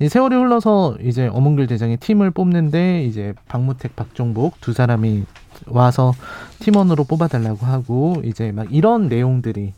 [0.00, 5.24] 이 세월이 흘러서 이제 어몽길 대장이 팀을 뽑는데 이제 박무택, 박종복 두 사람이
[5.68, 6.12] 와서
[6.58, 9.72] 팀원으로 뽑아달라고 하고 이제 막 이런 내용들이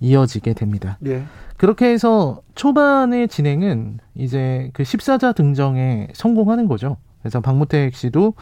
[0.00, 0.96] 이어지게 됩니다.
[1.00, 1.24] 네.
[1.56, 6.96] 그렇게 해서 초반의 진행은 이제 그 14자 등정에 성공하는 거죠.
[7.22, 8.34] 그래서 박무택 씨도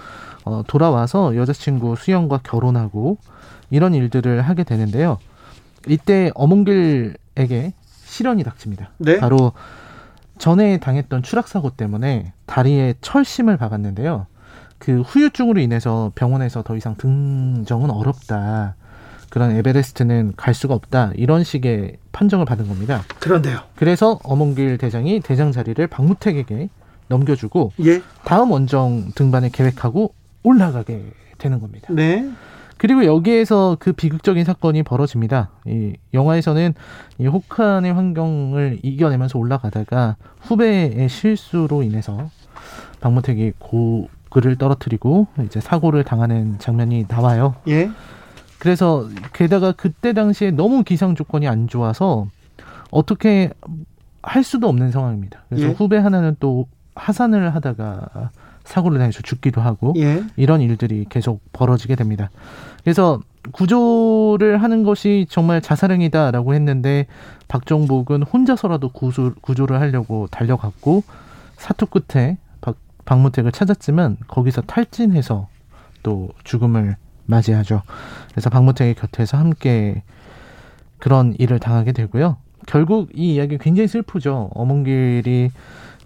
[0.44, 3.18] 어, 돌아와서 여자친구 수영과 결혼하고
[3.70, 5.18] 이런 일들을 하게 되는데요.
[5.86, 7.72] 이때 어몽길에게
[8.04, 8.90] 실현이 닥칩니다.
[8.98, 9.18] 네?
[9.18, 9.52] 바로
[10.38, 14.26] 전에 당했던 추락 사고 때문에 다리에 철심을 박았는데요.
[14.78, 18.76] 그 후유증으로 인해서 병원에서 더 이상 등정은 어렵다.
[19.30, 23.02] 그런 에베레스트는 갈 수가 없다 이런 식의 판정을 받은 겁니다.
[23.20, 23.60] 그런데요.
[23.74, 26.70] 그래서 어몽길 대장이 대장 자리를 박무택에게
[27.09, 28.02] 넘겨주고 예.
[28.24, 31.02] 다음 원정 등반을 계획하고 올라가게
[31.38, 31.88] 되는 겁니다.
[31.90, 32.28] 네.
[32.76, 35.50] 그리고 여기에서 그 비극적인 사건이 벌어집니다.
[35.66, 36.74] 이 영화에서는
[37.18, 42.30] 이 혹한의 환경을 이겨내면서 올라가다가 후배의 실수로 인해서
[43.00, 47.56] 박무택이 고글을 떨어뜨리고 이제 사고를 당하는 장면이 나와요.
[47.66, 47.90] 예.
[48.61, 52.26] 그래서 게다가 그때 당시에 너무 기상 조건이 안 좋아서
[52.90, 53.50] 어떻게
[54.22, 55.44] 할 수도 없는 상황입니다.
[55.48, 55.72] 그래서 예.
[55.72, 56.66] 후배 하나는 또
[56.99, 58.30] 하산을 하다가
[58.64, 60.22] 사고를 당해서 죽기도 하고 예.
[60.36, 62.30] 이런 일들이 계속 벌어지게 됩니다.
[62.82, 63.20] 그래서
[63.53, 67.07] 구조를 하는 것이 정말 자살행위다라고 했는데
[67.49, 71.03] 박정복은 혼자서라도 구조, 구조를 하려고 달려갔고
[71.57, 72.76] 사투 끝에 박,
[73.07, 75.49] 박무택을 찾았지만 거기서 탈진해서
[76.03, 77.82] 또 죽음을 맞이하죠.
[78.30, 80.03] 그래서 박무택의 곁에서 함께
[80.99, 82.36] 그런 일을 당하게 되고요.
[82.66, 84.51] 결국 이 이야기 굉장히 슬프죠.
[84.55, 85.51] 어몽길이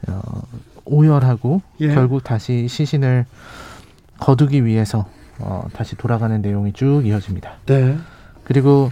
[0.09, 0.23] 어,
[0.85, 1.89] 오열하고 예.
[1.95, 3.27] 결국 다시 시신을
[4.19, 5.07] 거두기 위해서
[5.39, 7.53] 어, 다시 돌아가는 내용이 쭉 이어집니다.
[7.67, 7.97] 네.
[8.45, 8.91] 그리고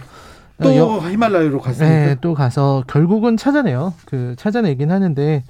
[0.59, 1.87] 어, 또 여- 히말라야로 갔으니까.
[1.95, 3.93] 네, 또 가서 결국은 찾아내요.
[4.05, 5.43] 그 찾아내긴 하는데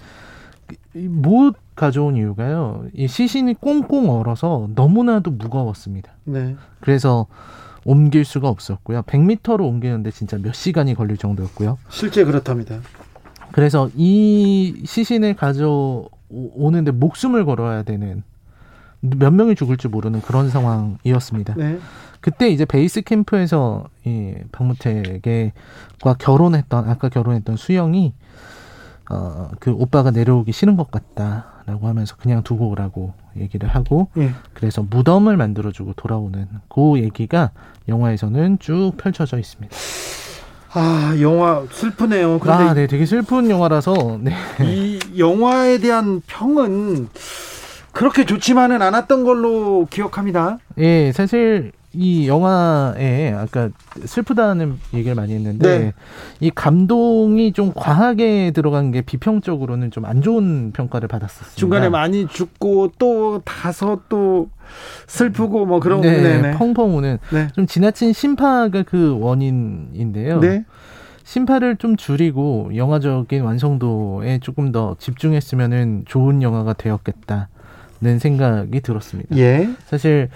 [0.96, 2.86] 이- 못 가져온 이유가요.
[2.94, 6.12] 이 시신이 꽁꽁 얼어서 너무나도 무거웠습니다.
[6.26, 6.56] 네.
[6.80, 7.26] 그래서
[7.84, 9.02] 옮길 수가 없었고요.
[9.04, 11.80] 100m로 옮기는데 진짜 몇 시간이 걸릴 정도였고요.
[11.89, 12.78] 실제 그렇답니다.
[13.52, 18.23] 그래서 이 시신을 가져 오는데 목숨을 걸어야 되는
[19.01, 21.55] 몇 명이 죽을지 모르는 그런 상황이었습니다.
[21.55, 21.79] 네.
[22.19, 28.13] 그때 이제 베이스 캠프에서 이 박무택과 결혼했던 아까 결혼했던 수영이
[29.09, 34.32] 어 그 오빠가 내려오기 싫은 것 같다라고 하면서 그냥 두고 오라고 얘기를 하고 예.
[34.53, 37.51] 그래서 무덤을 만들어주고 돌아오는 그 얘기가
[37.88, 39.75] 영화에서는 쭉 펼쳐져 있습니다.
[40.73, 42.39] 아, 영화 슬프네요.
[42.39, 44.34] 그런데 아, 네, 되게 슬픈 영화라서 네.
[44.61, 47.09] 이 영화에 대한 평은
[47.91, 50.59] 그렇게 좋지만은 않았던 걸로 기억합니다.
[50.78, 53.70] 예, 사실 이 영화에 아까
[54.05, 55.93] 슬프다는 얘기를 많이 했는데 네.
[56.39, 61.55] 이 감동이 좀 과하게 들어간 게 비평적으로는 좀 안 좋은 평가를 받았었습니다.
[61.57, 64.49] 중간에 많이 죽고 또 다소 또
[65.07, 66.57] 슬프고 뭐 그런 네, 네네.
[66.57, 67.49] 펑펑 우는 네.
[67.55, 70.39] 좀 지나친 심파가 그 원인인데요.
[70.39, 70.64] 네.
[71.32, 79.38] 심파를 좀 줄이고 영화적인 완성도에 조금 더 집중했으면은 좋은 영화가 되었겠다는 생각이 들었습니다.
[79.38, 79.69] 예.
[79.86, 80.27] 사실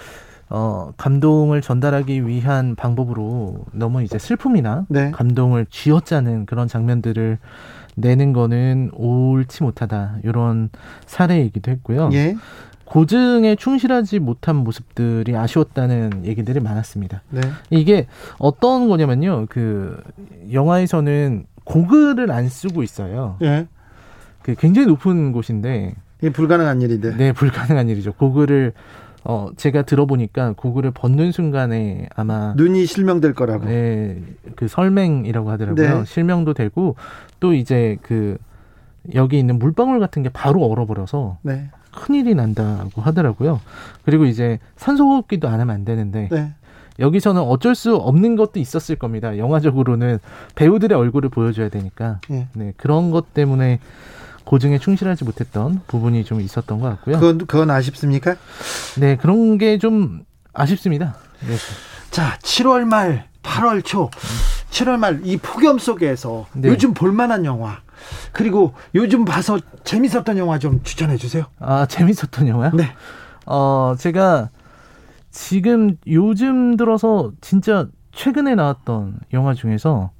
[0.49, 5.11] 어 감동을 전달하기 위한 방법으로 너무 이제 슬픔이나 네.
[5.11, 7.39] 감동을 쥐어짜는 그런 장면들을
[7.95, 10.69] 내는 거는 옳지 못하다 이런
[11.07, 12.09] 사례이기도 했고요.
[12.13, 12.37] 예.
[12.85, 17.23] 고증에 충실하지 못한 모습들이 아쉬웠다는 얘기들이 많았습니다.
[17.29, 17.41] 네.
[17.69, 18.07] 이게
[18.37, 19.47] 어떤 거냐면요.
[19.49, 20.01] 그
[20.51, 23.37] 영화에서는 고글을 안 쓰고 있어요.
[23.41, 23.67] 예.
[24.43, 27.17] 그 굉장히 높은 곳인데 이게 불가능한 일인데.
[27.17, 28.13] 네, 불가능한 일이죠.
[28.13, 28.73] 고글을
[29.23, 33.65] 어 제가 들어보니까 고글을 벗는 순간에 아마 눈이 실명될 거라고.
[33.65, 34.21] 네,
[34.55, 35.99] 그 설맹이라고 하더라고요.
[35.99, 36.05] 네.
[36.05, 36.95] 실명도 되고
[37.39, 38.37] 또 이제 그
[39.15, 41.69] 여기 있는 물방울 같은 게 바로 얼어버려서 네.
[41.95, 43.61] 큰일이 난다고 하더라고요.
[44.03, 46.53] 그리고 이제 산소호흡기도 안 하면 안 되는데 네.
[46.99, 49.37] 여기서는 어쩔 수 없는 것도 있었을 겁니다.
[49.37, 50.19] 영화적으로는
[50.55, 52.47] 배우들의 얼굴을 보여줘야 되니까 예.
[52.53, 53.79] 네, 그런 것 때문에
[54.45, 57.19] 고증에 충실하지 못했던 부분이 좀 있었던 것 같고요.
[57.19, 58.35] 그건 그건 아쉽습니까?
[58.99, 60.23] 네, 그런 게 좀
[60.53, 61.15] 아쉽습니다.
[61.47, 61.55] 네.
[62.11, 64.09] 자, 7월 말, 8월 초,
[64.69, 66.69] 7월 말 이 폭염 속에서 네.
[66.69, 67.79] 요즘 볼만한 영화
[68.31, 71.45] 그리고 요즘 봐서 재밌었던 영화 좀 추천해 주세요.
[71.59, 72.71] 아, 재밌었던 영화요?
[72.73, 72.91] 네.
[73.45, 74.49] 어, 제가
[75.31, 80.11] 지금 요즘 들어서 진짜 최근에 나왔던 영화 중에서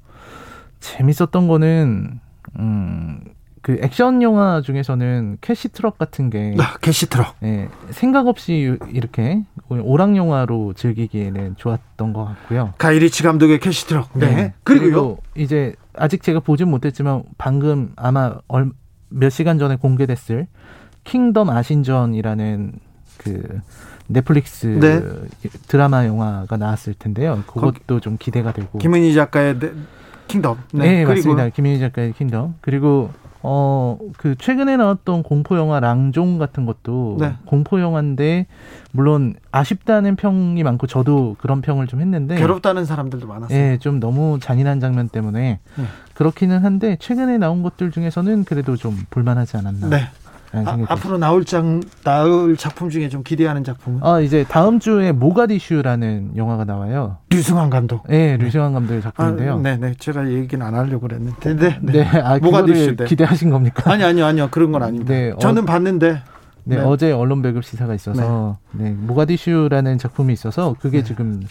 [0.80, 2.20] 재밌었던 거는,
[2.60, 3.22] 음,
[3.62, 7.36] 그 액션 영화 중에서는 캐시 트럭 같은 게 아, 캐시트럭.
[7.42, 12.74] 예, 생각 없이 이렇게 오락 영화로 즐기기에는 좋았던 것 같고요.
[12.78, 14.10] 가이리치 감독의 캐시트럭.
[14.14, 14.54] 네.
[14.64, 14.92] 그리고요.
[14.92, 18.72] 그리고 이제 아직 제가 보진 못했지만 방금 아마 얼,
[19.10, 20.48] 몇 시간 전에 공개됐을
[21.04, 22.74] 킹덤 아신전이라는
[23.18, 23.62] 그
[24.08, 25.02] 넷플릭스 네.
[25.68, 27.44] 드라마 영화가 나왔을 텐데요.
[27.48, 28.78] 그것도 좀 기대가 되고.
[28.80, 29.72] 김은희 작가의 네,
[30.28, 30.58] 킹덤.
[30.74, 31.50] 네, 그리고 맞습니다.
[31.50, 32.56] 김은희 작가의 킹덤.
[32.62, 33.12] 그리고
[33.46, 37.36] 어 그 최근에 나왔던 공포 영화 랑종 같은 것도 네.
[37.46, 38.48] 공포 영화인데
[38.92, 43.58] 물론 아쉽다는 평이 많고 저도 그런 평을 좀 했는데 괴롭다는 사람들도 많았어요.
[43.58, 45.86] 예, 좀 너무 잔인한 장면 때문에 네.
[46.14, 49.90] 그렇기는 한데 최근에 나온 것들 중에서는 그래도 좀 볼만하지 않았나.
[49.90, 50.08] 네.
[50.66, 50.78] 아.
[50.88, 56.66] 앞으로 나올 장 나올 작품 중에 좀 기대하는 작품은 아 이제 다음 주에 모가디슈라는 영화가
[56.66, 57.18] 나와요.
[57.30, 58.08] 류승환 감독.
[58.08, 59.56] 네, 류시환 감독의 작품인데요.
[59.56, 59.94] 아, 네, 네.
[60.00, 61.56] 제가 얘기는 안 하려고 그랬는데.
[61.56, 62.04] 네, 네.
[62.04, 63.06] 네, 아, 모가디슈, 네.
[63.06, 63.92] 기대하신 겁니까?
[63.92, 64.48] 아니, 아니요, 아니요.
[64.52, 65.14] 그런 건 아닙니다.
[65.14, 66.22] 네, 어- 저는 봤는데.
[66.68, 66.82] 네, 네.
[66.82, 68.90] 어제 언론 배급 시사가 있어서 네.
[68.92, 71.04] 모가디슈라는 작품이 있어서 그게 네.
[71.04, 71.44] 지금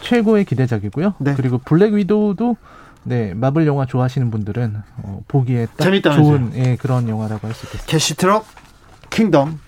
[0.00, 1.14] 최고의 기대작이고요.
[1.18, 1.34] 네.
[1.36, 2.56] 그리고 블랙 위도우도
[3.04, 6.24] 네, 마블 영화 좋아하시는 분들은 어, 보기에 딱 재밌다면서요?
[6.38, 7.90] 좋은 예, 그런 영화라고 할 수 있겠습니다.
[7.90, 8.44] 캐시트럭,
[9.10, 9.60] 킹덤.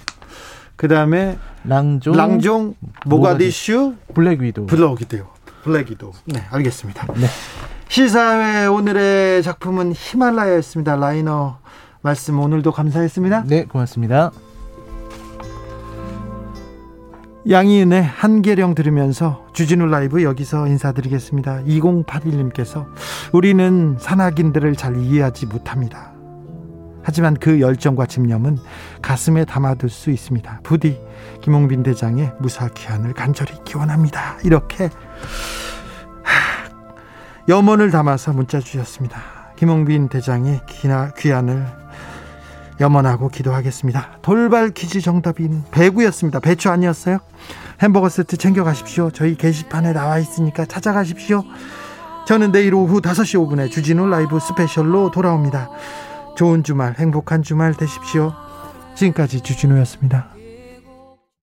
[0.77, 2.75] 그 다음에 랑종, 랑종,
[3.07, 4.67] 모가디슈, 블랙 위도우.
[4.67, 5.29] 블랙 위도우요.
[5.63, 6.13] 블랙 위도우.
[6.27, 7.07] 네, 알겠습니다.
[7.15, 7.27] 네.
[7.89, 10.97] 시사회 오늘의 작품은 히말라야였습니다.
[10.97, 11.59] 라이너
[12.03, 13.45] 말씀 오늘도 감사했습니다.
[13.47, 14.31] 네, 고맙습니다.
[17.49, 21.63] 양희은의 한계령 들으면서 주진우 라이브 여기서 인사드리겠습니다.
[21.65, 22.87] 2081님께서
[23.33, 26.13] 우리는 산악인들을 잘 이해하지 못합니다.
[27.03, 28.59] 하지만 그 열정과 집념은
[29.01, 30.61] 가슴에 담아둘 수 있습니다.
[30.63, 31.01] 부디
[31.41, 34.37] 김홍빈 대장의 무사 귀환을 간절히 기원합니다.
[34.45, 34.91] 이렇게
[36.23, 39.55] 하, 염원을 담아서 문자 주셨습니다.
[39.57, 40.61] 김홍빈 대장의
[41.17, 41.80] 귀환을
[42.81, 44.19] 염원하고 기도하겠습니다.
[44.23, 46.41] 돌발 퀴즈 정답인 배구였습니다.
[46.41, 47.19] 배추 아니었어요?
[47.81, 49.11] 햄버거 세트 챙겨가십시오.
[49.11, 51.45] 저희 게시판에 나와 있으니까 찾아가십시오.
[52.27, 55.69] 저는 내일 오후 5시 5분에 주진우 라이브 스페셜로 돌아옵니다.
[56.37, 58.33] 좋은 주말, 행복한 주말 되십시오.
[58.95, 60.40] 지금까지 주진우였습니다.